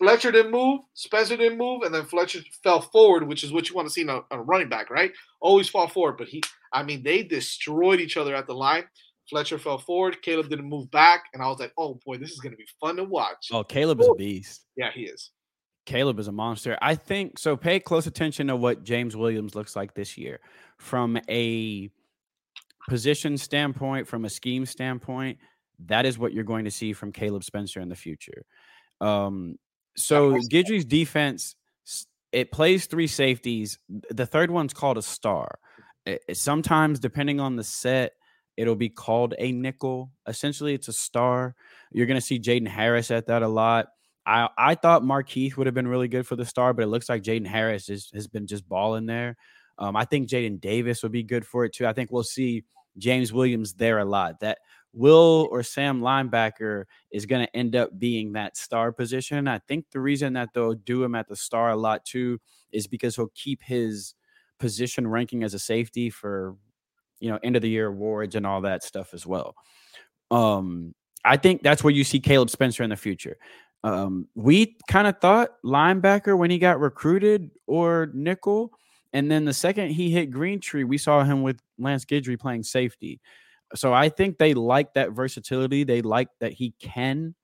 [0.00, 3.74] Fletcher didn't move, Spencer didn't move, and then Fletcher fell forward, which is what you
[3.74, 5.12] want to see in a, a running back, right?
[5.40, 6.16] Always fall forward.
[6.16, 8.84] But he, I mean, they destroyed each other at the line.
[9.28, 12.40] Fletcher fell forward, Caleb didn't move back, and I was like, oh boy, this is
[12.40, 13.48] going to be fun to watch.
[13.52, 14.64] Oh, Caleb is a beast.
[14.76, 15.30] Yeah, he is.
[15.86, 16.78] Caleb is a monster.
[16.80, 17.56] I think so.
[17.56, 20.40] Pay close attention to what James Williams looks like this year
[20.78, 21.90] from a
[22.88, 25.38] position standpoint, from a scheme standpoint.
[25.86, 28.44] That is what you're going to see from Caleb Spencer in the future.
[29.00, 29.56] Um,
[29.96, 31.56] so Guidry's defense,
[32.32, 33.78] it plays three safeties.
[34.10, 35.58] The third one's called a star.
[36.06, 38.12] It- it- sometimes, depending on the set,
[38.56, 40.12] it'll be called a nickel.
[40.26, 41.54] Essentially, it's a star.
[41.92, 43.88] You're going to see Jaden Harris at that a lot.
[44.30, 47.08] I, I thought Markeith would have been really good for the star, but it looks
[47.08, 49.36] like Jaden Harris is, has been just balling there.
[49.76, 51.84] Um, I think Jaden Davis would be good for it too.
[51.84, 52.62] I think we'll see
[52.96, 54.38] James Williams there a lot.
[54.38, 54.58] That
[54.92, 59.48] Will or Sam linebacker is going to end up being that star position.
[59.48, 62.38] I think the reason that they'll do him at the star a lot too
[62.70, 64.14] is because he'll keep his
[64.60, 66.54] position ranking as a safety for
[67.18, 69.56] you know end of the year awards and all that stuff as well.
[70.30, 73.36] Um, I think that's where you see Caleb Spencer in the future.
[73.82, 78.72] Um, we kind of thought linebacker when he got recruited or nickel.
[79.12, 83.20] And then the second he hit Greentree, we saw him with Lance Guidry playing safety.
[83.74, 85.84] So I think they like that versatility.
[85.84, 87.34] They like that he can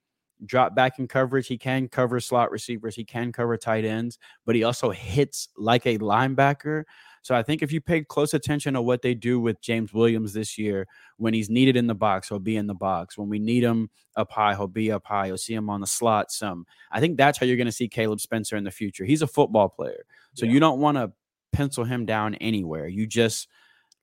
[0.45, 1.47] drop back in coverage.
[1.47, 2.95] He can cover slot receivers.
[2.95, 6.85] He can cover tight ends, but he also hits like a linebacker.
[7.27, 10.33] So I think if you pay close attention to what they do with James Williams
[10.33, 10.87] this year,
[11.17, 13.19] when he's needed in the box, he'll be in the box.
[13.19, 15.27] When we need him up high, he'll be up high.
[15.27, 16.67] You'll see him on the slot some.
[16.93, 19.05] I think that's how you're going to see Caleb Spencer in the future.
[19.05, 20.05] He's a football player.
[20.35, 20.53] So yeah.
[20.53, 21.11] you don't want to
[21.51, 22.87] pencil him down anywhere.
[22.87, 23.49] You just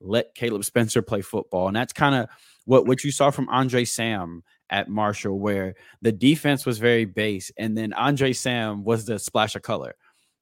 [0.02, 1.68] let Caleb Spencer play football.
[1.68, 2.28] And that's kind of
[2.66, 7.50] what, what you saw from Andre Sam at Marshall, where the defense was very base.
[7.56, 9.94] And then Andre Sam was the splash of color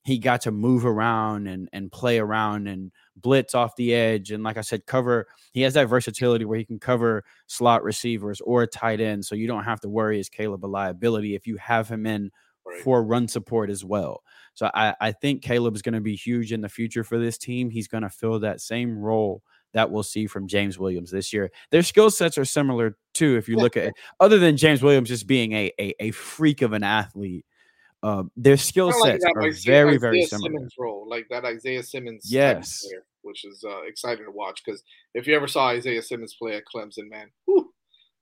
[0.05, 4.43] he got to move around and and play around and blitz off the edge and
[4.43, 8.67] like I said cover he has that versatility where he can cover slot receivers or
[8.67, 11.89] tight end so you don't have to worry is Caleb a liability if you have
[11.89, 12.31] him in
[12.67, 12.81] right.
[12.83, 14.23] for run support as well.
[14.55, 17.39] So I I think Caleb is going to be huge in the future for this
[17.39, 17.71] team.
[17.71, 21.51] He's going to fill that same role that we'll see from James Williams this year.
[21.71, 23.95] Their skill sets are similar too if you look at it.
[24.21, 27.47] Other than James Williams just being a a, a freak of an athlete
[28.03, 30.51] uh, their skill sets like are Isaiah, very, Isaiah very similar.
[30.51, 34.83] Simmons role, like that Isaiah Simmons, yes, player, which is uh, exciting to watch because
[35.15, 37.73] if you ever saw Isaiah Simmons play at Clemson, man, whew,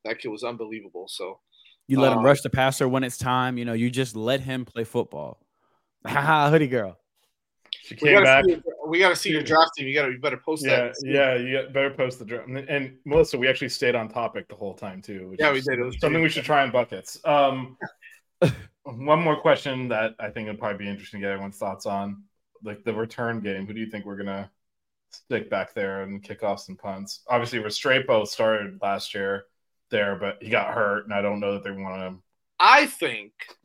[0.04, 1.06] that kid was unbelievable.
[1.08, 1.40] So
[1.88, 3.58] you let uh, him rush the passer when it's time.
[3.58, 5.40] You know, you just let him play football.
[6.06, 6.98] Haha, hoodie girl.
[7.82, 8.44] She came we gotta back.
[8.44, 9.86] See, we got to see your draft team.
[9.86, 10.94] You got to, you better post yeah, that.
[11.02, 12.48] Yeah, you better post the draft.
[12.48, 15.34] And, and, Melissa, we actually stayed on topic the whole time too.
[15.38, 15.78] yeah, we did.
[15.78, 17.18] It was something we should try in buckets.
[17.24, 17.76] Um,
[18.84, 22.24] one more question that I think would probably be interesting to get everyone's thoughts on,
[22.62, 23.66] like the return game.
[23.66, 24.50] Who do you think we're gonna
[25.10, 27.22] stick back there and kickoffs and punts?
[27.28, 29.44] Obviously, Restrepo started last year
[29.90, 32.22] there, but he got hurt, and I don't know that they want him.
[32.58, 33.32] I think.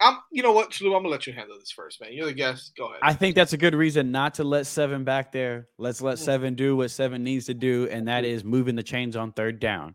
[0.00, 2.12] I'm, you know what, Chalu, I'm gonna let you handle this first, man.
[2.12, 2.72] You're the guest.
[2.76, 2.98] Go ahead.
[3.00, 5.68] I think that's a good reason not to let seven back there.
[5.78, 6.24] Let's let hmm.
[6.24, 9.60] seven do what seven needs to do, and that is moving the chains on third
[9.60, 9.94] down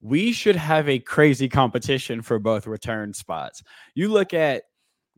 [0.00, 3.62] we should have a crazy competition for both return spots.
[3.94, 4.64] You look at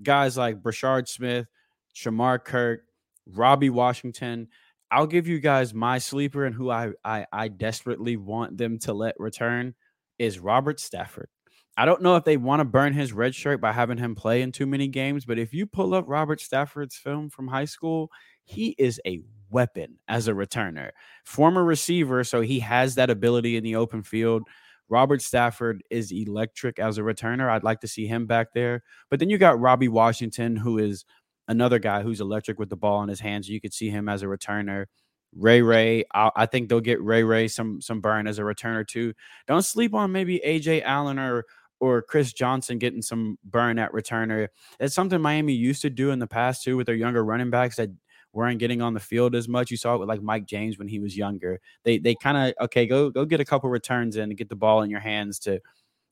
[0.03, 1.47] guys like Brashard Smith,
[1.95, 2.83] Shamar Kirk,
[3.27, 4.49] Robbie Washington.
[4.91, 8.93] I'll give you guys my sleeper and who I, I I desperately want them to
[8.95, 9.75] let return
[10.19, 11.29] is Robert Stafford.
[11.77, 14.43] I don't know if they want to burn his red shirt by having him play
[14.43, 18.11] in too many games, but if you pull up Robert Stafford's film from high school,
[18.45, 20.91] he is a weapon as a returner.
[21.25, 24.43] Former receiver, so he has that ability in the open field.
[24.89, 27.51] Robert Stafford is electric as a returner.
[27.51, 28.83] I'd like to see him back there.
[29.11, 31.05] But then you got Robbie Washington, who is
[31.47, 33.49] another guy who's electric with the ball in his hands.
[33.49, 34.87] You could see him as a returner.
[35.35, 38.87] Ray Ray, I, I think they'll get Ray Ray some some burn as a returner
[38.87, 39.13] too.
[39.47, 41.45] Don't sleep on maybe Ajay Allen or
[41.81, 44.49] or Chris Johnson getting some burn at returner.
[44.81, 47.77] It's something Miami used to do in the past too with their younger running backs
[47.77, 47.91] that
[48.33, 49.71] weren't getting on the field as much.
[49.71, 51.61] You saw it with like Mike James when he was younger.
[51.85, 54.57] They they kind of okay, go go get a couple returns in and get the
[54.57, 55.61] ball in your hands to,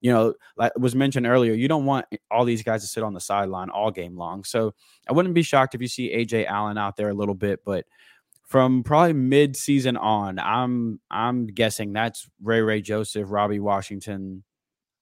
[0.00, 1.52] you know, like was mentioned earlier.
[1.52, 4.44] You don't want all these guys to sit on the sideline all game long.
[4.44, 4.74] So
[5.08, 7.84] I wouldn't be shocked if you see Ajay Allen out there a little bit, but
[8.46, 14.44] from probably mid season on, I'm I'm guessing that's Ray Ray Joseph, Robbie Washington,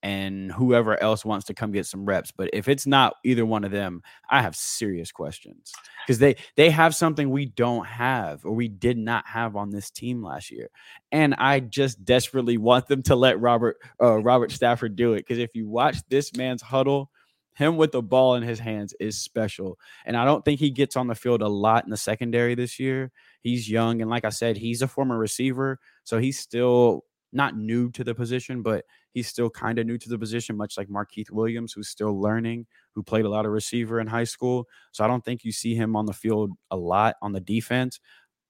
[0.04, 2.30] and whoever else wants to come get some reps.
[2.30, 5.72] But if it's not either one of them, I have serious questions
[6.06, 9.90] because they they have something we don't have or we did not have on this
[9.90, 10.68] team last year,
[11.10, 15.38] and I just desperately want them to let Robert uh, Robert Stafford do it because
[15.38, 17.10] if you watch this man's huddle.
[17.56, 19.78] Him with the ball in his hands is special.
[20.04, 22.80] And I don't think he gets on the field a lot in the secondary this
[22.80, 23.12] year.
[23.42, 24.00] He's young.
[24.00, 25.78] And like I said, he's a former receiver.
[26.02, 27.04] So he's still
[27.34, 30.76] not new to the position, but he's still kind of new to the position, much
[30.78, 34.66] like Markeith Williams, who's still learning, who played a lot of receiver in high school.
[34.92, 38.00] So I don't think you see him on the field a lot on the defense.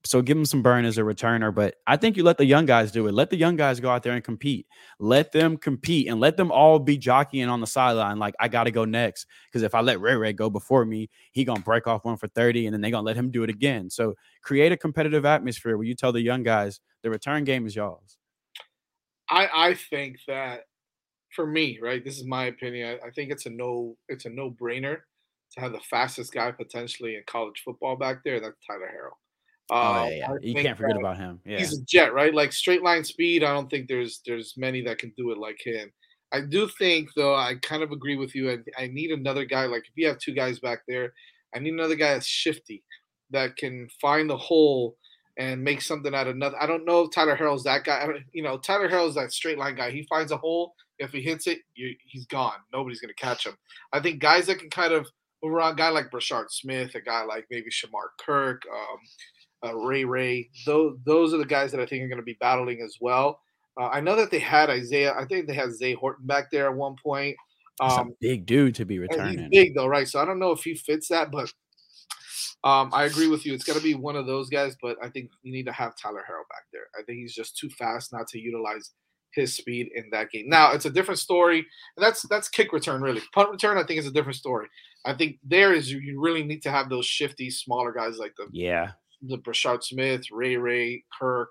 [0.07, 1.55] so give him some burn as a returner.
[1.55, 3.14] But I think you let the young guys do it.
[3.14, 4.66] Let the young guys go out there and compete.
[4.99, 8.18] Let them compete and let them all be jockeying on the sideline.
[8.18, 11.09] Like I got to go next because if I let Ray Ray go before me,
[11.32, 13.51] he gonna break off one for thirty, and then they gonna let him do it
[13.51, 13.89] again.
[13.89, 17.74] So create a competitive atmosphere where you tell the young guys the return game is
[17.74, 18.18] y'all's.
[19.31, 20.62] I I think that
[21.35, 22.99] for me, right, this is my opinion.
[23.03, 25.01] I, I think it's a no it's a no brainer
[25.53, 28.41] to have the fastest guy potentially in college football back there.
[28.41, 29.16] That's Tyler Harrell.
[29.70, 30.35] Oh Um, yeah, yeah.
[30.43, 31.41] You can't forget about him.
[31.45, 32.35] Yeah, He's a jet, right?
[32.35, 33.43] Like straight line speed.
[33.45, 35.93] I don't think there's there's many that can do it like him.
[36.33, 38.51] I do think though, I kind of agree with you.
[38.51, 39.66] I, I need another guy.
[39.66, 41.12] Like if you have two guys back there,
[41.55, 42.85] I need another guy that's shifty,
[43.31, 44.97] that can find the hole
[45.37, 46.59] and make something out of nothing.
[46.61, 48.03] I don't know if Tyler Harrell's that guy.
[48.03, 49.91] I don't, you know, Tyler Harrell's that straight line guy.
[49.91, 50.74] He finds a hole.
[50.99, 52.59] If he hits it, you, he's gone.
[52.72, 53.57] Nobody's gonna catch him.
[53.93, 55.07] I think guys that can kind of
[55.43, 59.76] move around, a guy like Brashard Smith, a guy like maybe Shamar Kirk, um, uh,
[59.76, 60.51] Ray Ray.
[60.66, 63.41] Those those are the guys that I think are going to be battling as well.
[63.80, 65.14] Uh, I know that they had Isaiah.
[65.18, 67.37] I think they had Zay Horton back there at one point.
[67.80, 69.49] Um, big dude to be returning.
[69.51, 70.07] big though, right?
[70.07, 71.53] So I don't know if he fits that, but
[72.65, 73.55] um, I agree with you.
[73.55, 75.95] It's got to be one of those guys, but I think you need to have
[75.97, 76.87] Tyler Harrell back there.
[76.99, 78.91] I think he's just too fast not to utilize
[79.35, 80.49] his speed in that game.
[80.49, 83.21] Now it's a different story, and that's that's kick return really.
[83.35, 84.69] Punt return, I think, is a different story.
[85.05, 88.33] I think there is you- you really need to have those shifty, smaller guys like
[88.39, 91.51] the Yeah, the Brashard Smith, Ray Ray, Kirk,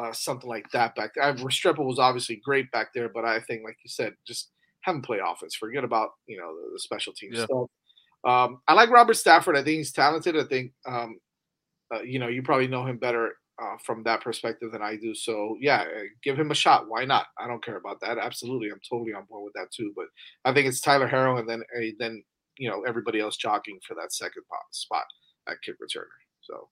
[0.00, 1.24] uh, something like that back there.
[1.24, 4.50] I, Restrepo was obviously great back there, but I think, like you said, just
[4.82, 5.54] have him play offense.
[5.56, 7.44] Forget about you know the, the special teams Yeah.
[7.44, 7.68] stuff.
[8.26, 9.56] Um, I like Robert Stafford.
[9.56, 10.36] I think he's talented.
[10.36, 11.18] I think um,
[11.94, 15.14] uh, you know you probably know him better uh, from that perspective than I do.
[15.14, 16.88] So yeah, uh, give him a shot.
[16.88, 17.26] Why not?
[17.38, 18.18] I don't care about that.
[18.18, 19.92] Absolutely, I'm totally on board with that too.
[19.96, 20.06] But
[20.44, 22.22] I think it's Tyler Harrell and then uh, then
[22.58, 25.04] you know everybody else jogging for that second spot
[25.48, 26.06] at kick returner.
[26.40, 26.68] So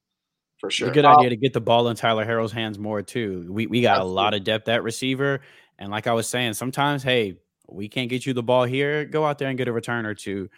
[0.59, 2.77] for sure, it's a good Um, idea to get the ball in Tyler Harrell's hands
[2.77, 3.47] more too.
[3.49, 5.41] We we got a lot of depth at receiver,
[5.79, 7.37] and like I was saying, sometimes hey,
[7.67, 9.05] we can't get you the ball here.
[9.05, 10.49] Go out there and get a return or two,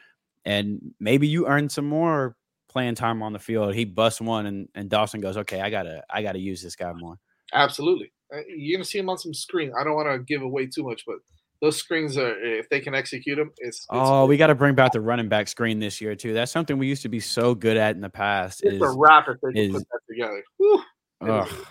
[0.48, 2.36] and maybe you earn some more
[2.70, 3.76] playing time on the field.
[3.76, 6.94] He busts one, and, and Dawson goes, okay, I gotta I gotta use this guy
[6.94, 7.18] more.
[7.54, 8.12] Absolutely.
[8.34, 9.72] Uh, You're gonna see him on some screen.
[9.80, 11.18] I don't want to give away too much, but
[11.62, 14.76] those screens are if they can execute them, it's, it's Oh, we got to bring
[14.76, 16.34] back the running back screen this year too.
[16.34, 18.64] That's something we used to be so good at in the past.
[18.64, 20.44] it's Is, a wrap if they can is put that together.
[20.58, 20.84] Whew.
[21.24, 21.48] It ugh.
[21.48, 21.66] is- It's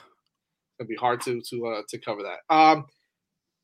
[0.80, 2.54] gonna be hard to to uh, to cover that.
[2.54, 2.86] Um,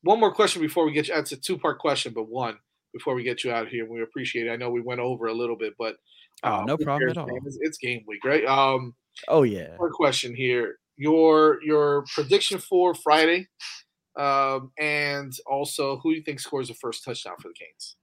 [0.01, 1.15] one more question before we get you.
[1.15, 2.57] It's a two part question, but one
[2.93, 3.89] before we get you out of here.
[3.89, 4.51] We appreciate it.
[4.51, 5.95] I know we went over a little bit, but
[6.43, 7.27] Oh, uh, no problem at all.
[7.45, 8.45] It's, it's game week, right?
[8.45, 8.95] Um,
[9.27, 9.75] Oh yeah.
[9.77, 10.77] One question here.
[10.97, 13.47] Your your prediction for Friday,
[14.15, 17.95] um, and also who do you think scores the first touchdown for the Canes?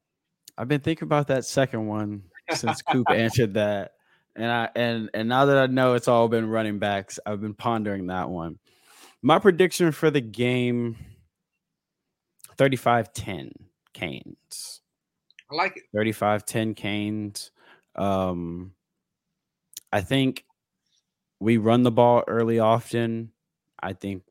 [0.58, 3.92] I've been thinking about that second one since Coop answered that.
[4.36, 7.54] And I and and now that I know it's all been running backs, I've been
[7.54, 8.58] pondering that one.
[9.22, 10.96] My prediction for the game
[12.56, 13.52] 35-10
[13.92, 14.79] Canes.
[15.50, 15.84] I like it.
[15.96, 17.50] 35-10 Canes.
[17.96, 18.72] Um
[19.92, 20.44] I think
[21.40, 23.32] we run the ball early often.
[23.82, 24.22] I think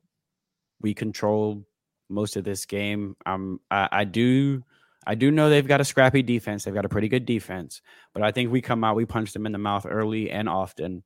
[0.80, 1.66] we control
[2.08, 3.16] most of this game.
[3.26, 4.64] Um I, I do
[5.06, 6.64] I do know they've got a scrappy defense.
[6.64, 7.80] They've got a pretty good defense,
[8.12, 11.02] but I think we come out, we punch them in the mouth early and often.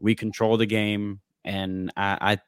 [0.00, 2.38] We control the game, and I, I,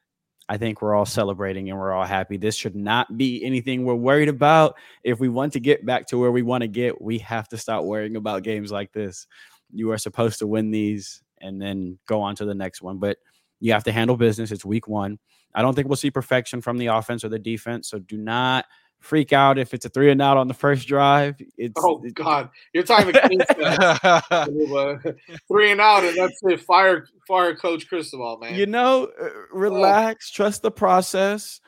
[0.51, 2.35] I think we're all celebrating and we're all happy.
[2.35, 4.75] This should not be anything we're worried about.
[5.01, 7.57] If we want to get back to where we want to get, we have to
[7.57, 9.27] stop worrying about games like this.
[9.71, 13.17] You are supposed to win these and then go on to the next one, but
[13.61, 14.51] you have to handle business.
[14.51, 15.19] It's week one.
[15.55, 18.65] I don't think we'll see perfection from the offense or the defense, so do not
[19.01, 21.35] freak out if it's a three and out on the first drive.
[21.57, 23.99] It's Oh God, you're talking to Canes fans.
[24.31, 24.97] Uh,
[25.47, 26.61] three and out, and that's it.
[26.61, 28.55] Fire, fire, Coach Cristobal, man.
[28.55, 31.59] you know, uh, relax, trust the process,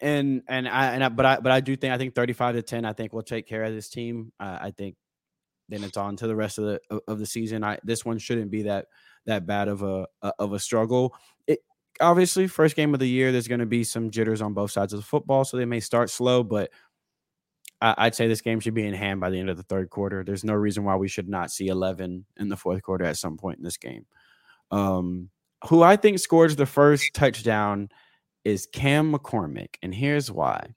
[0.00, 2.54] and and I and I, but I but I do think I think thirty five
[2.56, 2.84] to ten.
[2.84, 4.32] I think we'll take care of this team.
[4.38, 4.96] Uh, I think
[5.68, 7.64] then it's on to the rest of the of- the season.
[7.64, 8.86] I this one shouldn't be that
[9.26, 11.14] that bad of a a- of a struggle.
[11.46, 11.60] It
[12.00, 13.32] obviously first game of the year.
[13.32, 15.80] There's going to be some jitters on both sides of the football, so they may
[15.80, 16.70] start slow, but.
[17.80, 19.90] I- I'd say this game should be in hand by the end of the third
[19.90, 20.22] quarter.
[20.22, 23.36] There's no reason why we should not see 11 in the fourth quarter at some
[23.36, 24.06] point in this game.
[24.70, 25.30] Um,
[25.68, 27.88] who I think scores the first touchdown
[28.44, 30.74] is Cam McCormick, and here's why.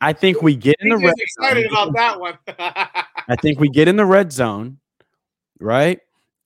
[0.00, 1.88] I think we get in the red excited zone.
[1.88, 2.38] about that one.
[3.28, 4.78] I think we get in the red zone,
[5.58, 5.98] right?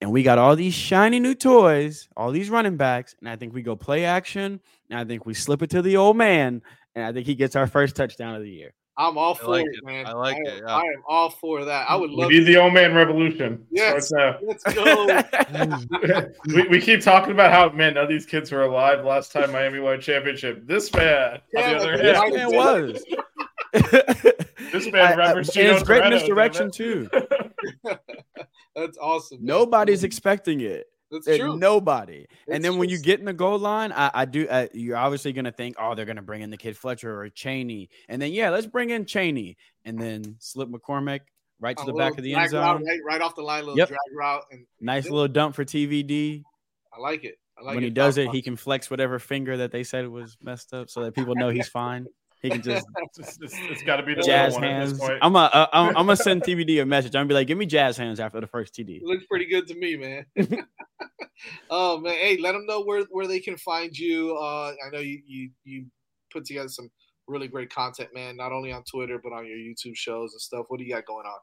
[0.02, 3.54] And we got all these shiny new toys, all these running backs, and I think
[3.54, 6.60] we go play action, and I think we slip it to the old man,
[6.96, 8.74] and I think he gets our first touchdown of the year.
[8.98, 9.84] I'm all for like it, it.
[9.86, 10.06] man.
[10.06, 10.74] I like am, it, yeah.
[10.74, 11.88] I am all for that.
[11.88, 13.64] I would We love need the old man revolution.
[13.70, 15.22] Yes, let's go.
[16.54, 19.52] we, we keep talking about how man none of these kids were alive last time
[19.52, 20.66] Miami won a championship.
[20.66, 23.04] This man, Yeah, on the other This hand, man was.
[24.72, 27.08] this man I- I- remembers and it's great Toreno, misdirection damn too.
[28.74, 29.38] That's awesome.
[29.38, 29.46] man.
[29.46, 30.86] Nobody's expecting it.
[31.10, 31.58] That's true.
[31.58, 32.24] Nobody.
[32.46, 34.48] and It's then when you get in the goal line, I, I do.
[34.48, 37.20] Uh, you're obviously going to think, oh, they're going to bring in the kid Fletcher
[37.20, 41.20] or Chaney, and then yeah, let's bring in Chaney, and then slip McCormick
[41.60, 42.86] right to A the back of the end route, zone.
[42.86, 43.88] right, right off the line, little Yep.
[43.88, 46.42] drag route, and Nice little dump for TVD.
[46.96, 47.34] I like it.
[47.58, 47.88] I like when it.
[47.88, 51.02] he does it, he can flex whatever finger that they said was messed up, so
[51.02, 52.06] that people know he's fine.
[52.42, 52.86] He can just
[53.18, 55.00] It's, it's, it's got to be the jazz little one at this hands.
[55.00, 55.18] point.
[55.22, 57.14] I'm gonna uh, I'm, I'm gonna send TVD a message.
[57.14, 58.96] I'm gonna be like, give me jazz hands after the first TD.
[58.96, 60.26] It looks pretty good to me, man.
[61.70, 64.36] oh man, hey, let them know where where they can find you.
[64.36, 65.86] Uh, I know you you you
[66.32, 66.90] put together some
[67.28, 68.36] really great content, man.
[68.36, 70.66] Not only on Twitter but on your YouTube shows and stuff.
[70.68, 71.38] What do you got going on?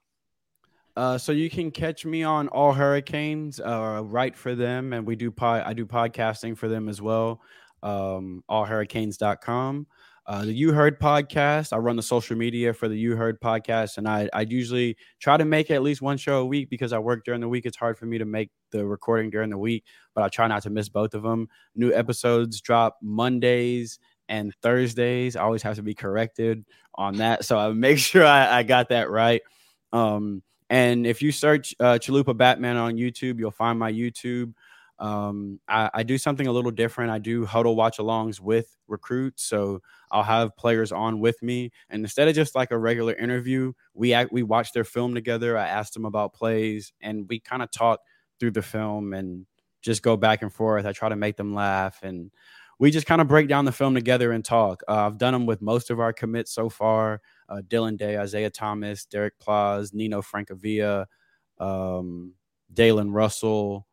[0.97, 5.15] Uh, so you can catch me on All Hurricanes, uh, right for them, and we
[5.15, 7.39] do pod, I do podcasting for them as well.
[7.81, 9.87] Um, allhurricanes.com.
[10.29, 11.73] Uh, the You Heard podcast.
[11.73, 15.37] I run the social media for the You Heard podcast, and I I usually try
[15.37, 17.65] to make at least one show a week because I work during the week.
[17.65, 20.61] It's hard for me to make the recording during the week, but I try not
[20.63, 21.49] to miss both of them.
[21.73, 25.35] New episodes drop Mondays and Thursdays.
[25.35, 26.63] I always have to be corrected
[26.93, 29.41] on that, so I make sure I, I got that right.
[29.93, 34.53] Um, and if you search uh, Chalupa Batman on YouTube, you'll find my YouTube.
[34.99, 37.11] Um, I, I do something a little different.
[37.11, 39.81] I do huddle watch alongs with recruits, so
[40.11, 44.13] I'll have players on with me, and instead of just like a regular interview, we
[44.13, 45.57] act, we watch their film together.
[45.57, 48.01] I asked them about plays, and we kind of talk
[48.39, 49.45] through the film and
[49.81, 50.85] just go back and forth.
[50.85, 52.31] I try to make them laugh, and
[52.79, 54.81] we just kind of break down the film together and talk.
[54.87, 58.49] Uh, I've done them with most of our commits so far uh, Dylan Day, Isaiah
[58.49, 61.05] Thomas, Derek Plaz, Nino Francavilla,
[61.59, 62.33] um,
[62.73, 63.85] Dalen Russell.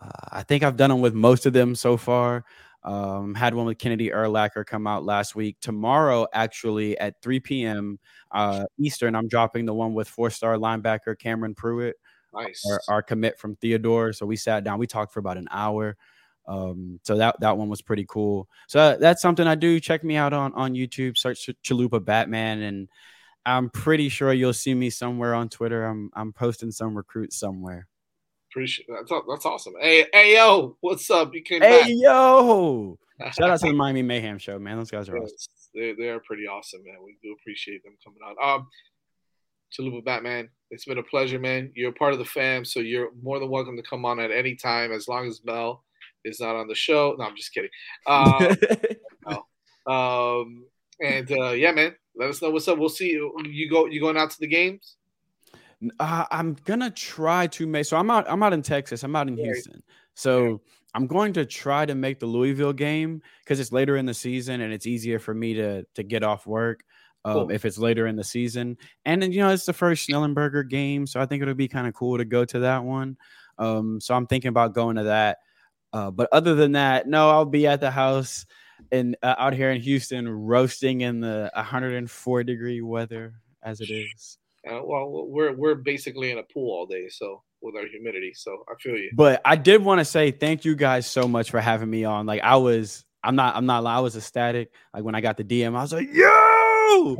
[0.00, 2.44] Uh, I think I've done them with most of them so far.
[2.84, 5.56] Um, had one with Kennedy Erlacher come out last week.
[5.60, 7.98] Tomorrow, actually, at 3 p.m.
[8.30, 11.96] Uh, Eastern, I'm dropping the one with four star linebacker Cameron Pruitt,
[12.32, 12.62] Nice.
[12.70, 14.12] our, our commit from Theodore.
[14.12, 15.96] So we sat down, we talked for about an hour.
[16.46, 18.48] Um, so that that one was pretty cool.
[18.68, 19.80] So that's something I do.
[19.80, 21.18] Check me out on on YouTube.
[21.18, 22.88] Search Chalupa Batman, and
[23.44, 25.84] I'm pretty sure you'll see me somewhere on Twitter.
[25.84, 27.88] I'm I'm posting some recruits somewhere.
[28.50, 29.74] Appreciate that's that's awesome.
[29.80, 31.34] Hey hey yo, what's up?
[31.34, 31.88] You came Hey back.
[31.90, 32.98] yo!
[33.32, 34.76] Shout out to the Miami Mayhem show, man.
[34.76, 35.36] Those guys are awesome.
[35.74, 36.96] They they are pretty awesome, man.
[37.04, 38.36] We do appreciate them coming out.
[38.42, 38.68] Um,
[39.72, 41.72] Chalupa Batman, it's been a pleasure, man.
[41.74, 44.30] You're a part of the fam, so you're more than welcome to come on at
[44.30, 45.82] any time as long as Mel
[46.24, 47.14] is not on the show.
[47.18, 47.70] No, I'm just kidding.
[48.06, 48.56] Um,
[49.86, 49.92] no.
[49.92, 50.64] um
[51.00, 52.78] and uh, yeah, man, let us know what's up.
[52.78, 53.34] We'll see you.
[53.44, 53.86] You go.
[53.86, 54.96] You going out to the games?
[56.00, 57.86] Uh, I'm gonna try to make.
[57.86, 58.24] So I'm out.
[58.28, 59.02] I'm out in Texas.
[59.02, 59.82] I'm out in Houston.
[60.14, 60.62] So
[60.94, 64.62] I'm going to try to make the Louisville game because it's later in the season
[64.62, 66.82] and it's easier for me to to get off work.
[67.24, 67.50] Um, Cool.
[67.50, 71.06] If it's later in the season, and then you know it's the first Schnellenberger game,
[71.06, 73.16] so I think it'll be kind of cool to go to that one.
[73.58, 75.38] Um, so I'm thinking about going to that.
[75.92, 78.46] Uh, but other than that, no, I'll be at the house
[78.92, 84.38] and uh, out here in Houston, roasting in the 104 degree weather as it is.
[84.68, 88.32] Uh, well, we're we're basically in a pool all day, so with our humidity.
[88.34, 89.10] So I feel you.
[89.14, 92.26] But I did want to say thank you guys so much for having me on.
[92.26, 93.86] Like I was, I'm not, I'm not.
[93.86, 94.70] I was ecstatic.
[94.92, 96.32] Like when I got the DM, I was like, yo.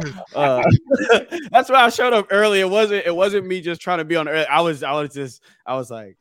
[0.35, 0.63] Uh,
[1.51, 2.61] that's why I showed up early.
[2.61, 4.29] It wasn't, it wasn't me just trying to be on.
[4.29, 4.47] early.
[4.47, 6.17] I was, I was just, I was like,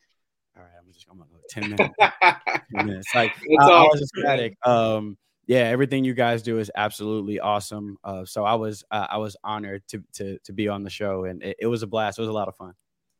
[0.56, 1.94] all right, I'm just, I'm gonna go ten minutes.
[2.74, 3.14] 10 minutes.
[3.14, 4.56] Like It's I, I was ecstatic.
[4.66, 5.16] Um,
[5.46, 7.98] yeah, everything you guys do is absolutely awesome.
[8.04, 11.24] Uh, so I was, uh, I was honored to to to be on the show,
[11.24, 12.18] and it, it was a blast.
[12.18, 12.72] It was a lot of fun.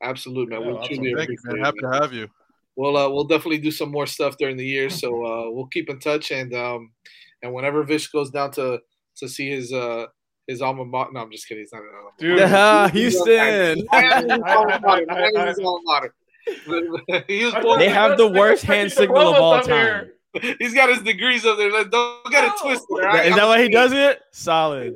[0.03, 0.63] Absolutely, man.
[0.63, 0.95] Yeah, we awesome.
[0.97, 1.59] truly Thank you, appreciate man.
[1.61, 2.03] it, Happy to man.
[2.03, 2.29] have you.
[2.77, 5.89] We'll uh, we'll definitely do some more stuff during the year, so uh, we'll keep
[5.89, 6.93] in touch and um
[7.43, 8.81] and whenever Vish goes down to
[9.17, 10.07] to see his uh
[10.47, 11.11] his alma mater.
[11.13, 11.63] No, I'm just kidding.
[11.63, 12.29] He's not an alma mater.
[12.29, 13.87] Dude, Yeah, Houston.
[13.91, 15.07] Miami's his alma mater.
[15.11, 16.15] I- I- Miami's his alma mater.
[17.27, 17.79] He was born.
[17.81, 20.11] They have the worst hand signal of all time.
[20.59, 21.71] He's got his degrees up there.
[21.71, 22.87] Let's- Don't get it twisted.
[22.91, 23.27] right?
[23.27, 24.21] Is that why he does it?
[24.33, 24.95] Solid.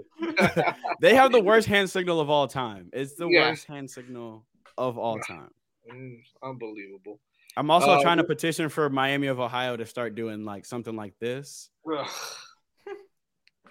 [1.01, 2.91] they have the worst hand signal of all time.
[2.93, 3.51] It's the Yeah.
[3.51, 4.45] worst hand signal
[4.79, 5.51] of all time.
[5.93, 7.19] Mm, unbelievable.
[7.57, 10.95] I'm also Uh, trying to petition for Miami of Ohio to start doing like something
[10.95, 11.69] like this.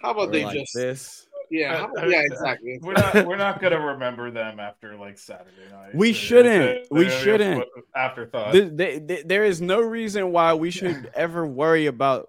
[0.02, 0.74] How about or they like just?
[0.74, 1.26] this.
[1.50, 2.78] Yeah, how about- yeah, uh, exactly.
[2.80, 5.94] We're not we're not gonna remember them after like Saturday night.
[5.94, 6.62] We It's- shouldn't.
[6.64, 7.64] it's- We it's shouldn't.
[7.94, 8.52] Afterthought.
[8.52, 12.28] Th- th- th- there is no reason why we should ever worry about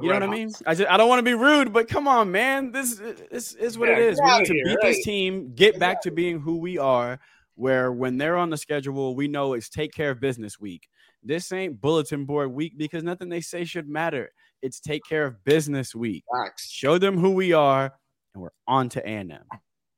[0.00, 0.50] You know what I mean?
[0.66, 2.70] I just I don't want to be rude, but come on, man.
[2.72, 4.20] This this is what Yeah, it is.
[4.22, 4.94] We need to here, beat right.
[4.94, 7.18] this team, get back to being who we are.
[7.56, 10.88] Where when they're on the schedule, we know it's take care of business week.
[11.24, 14.30] This ain't bulletin board week because nothing they say should matter.
[14.62, 16.24] It's take care of business week.
[16.44, 16.70] Facts.
[16.70, 17.92] Show them who we are,
[18.34, 19.30] and we're on to A&M.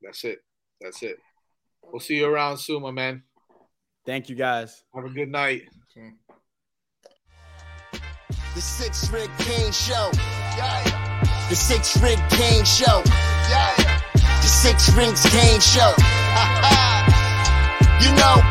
[0.01, 0.39] That's it.
[0.79, 1.17] That's it.
[1.83, 3.23] We'll see you around soon, my man.
[4.05, 4.83] Thank you guys.
[4.95, 5.63] Have a good night.
[8.55, 10.09] The Sixth Ring Canes Show.
[10.57, 11.47] Yeah.
[11.49, 13.01] The Sixth Ring Canes Show.
[13.49, 14.01] Yeah.
[14.13, 15.93] The Sixth Ring Canes Show.
[18.09, 18.50] you know.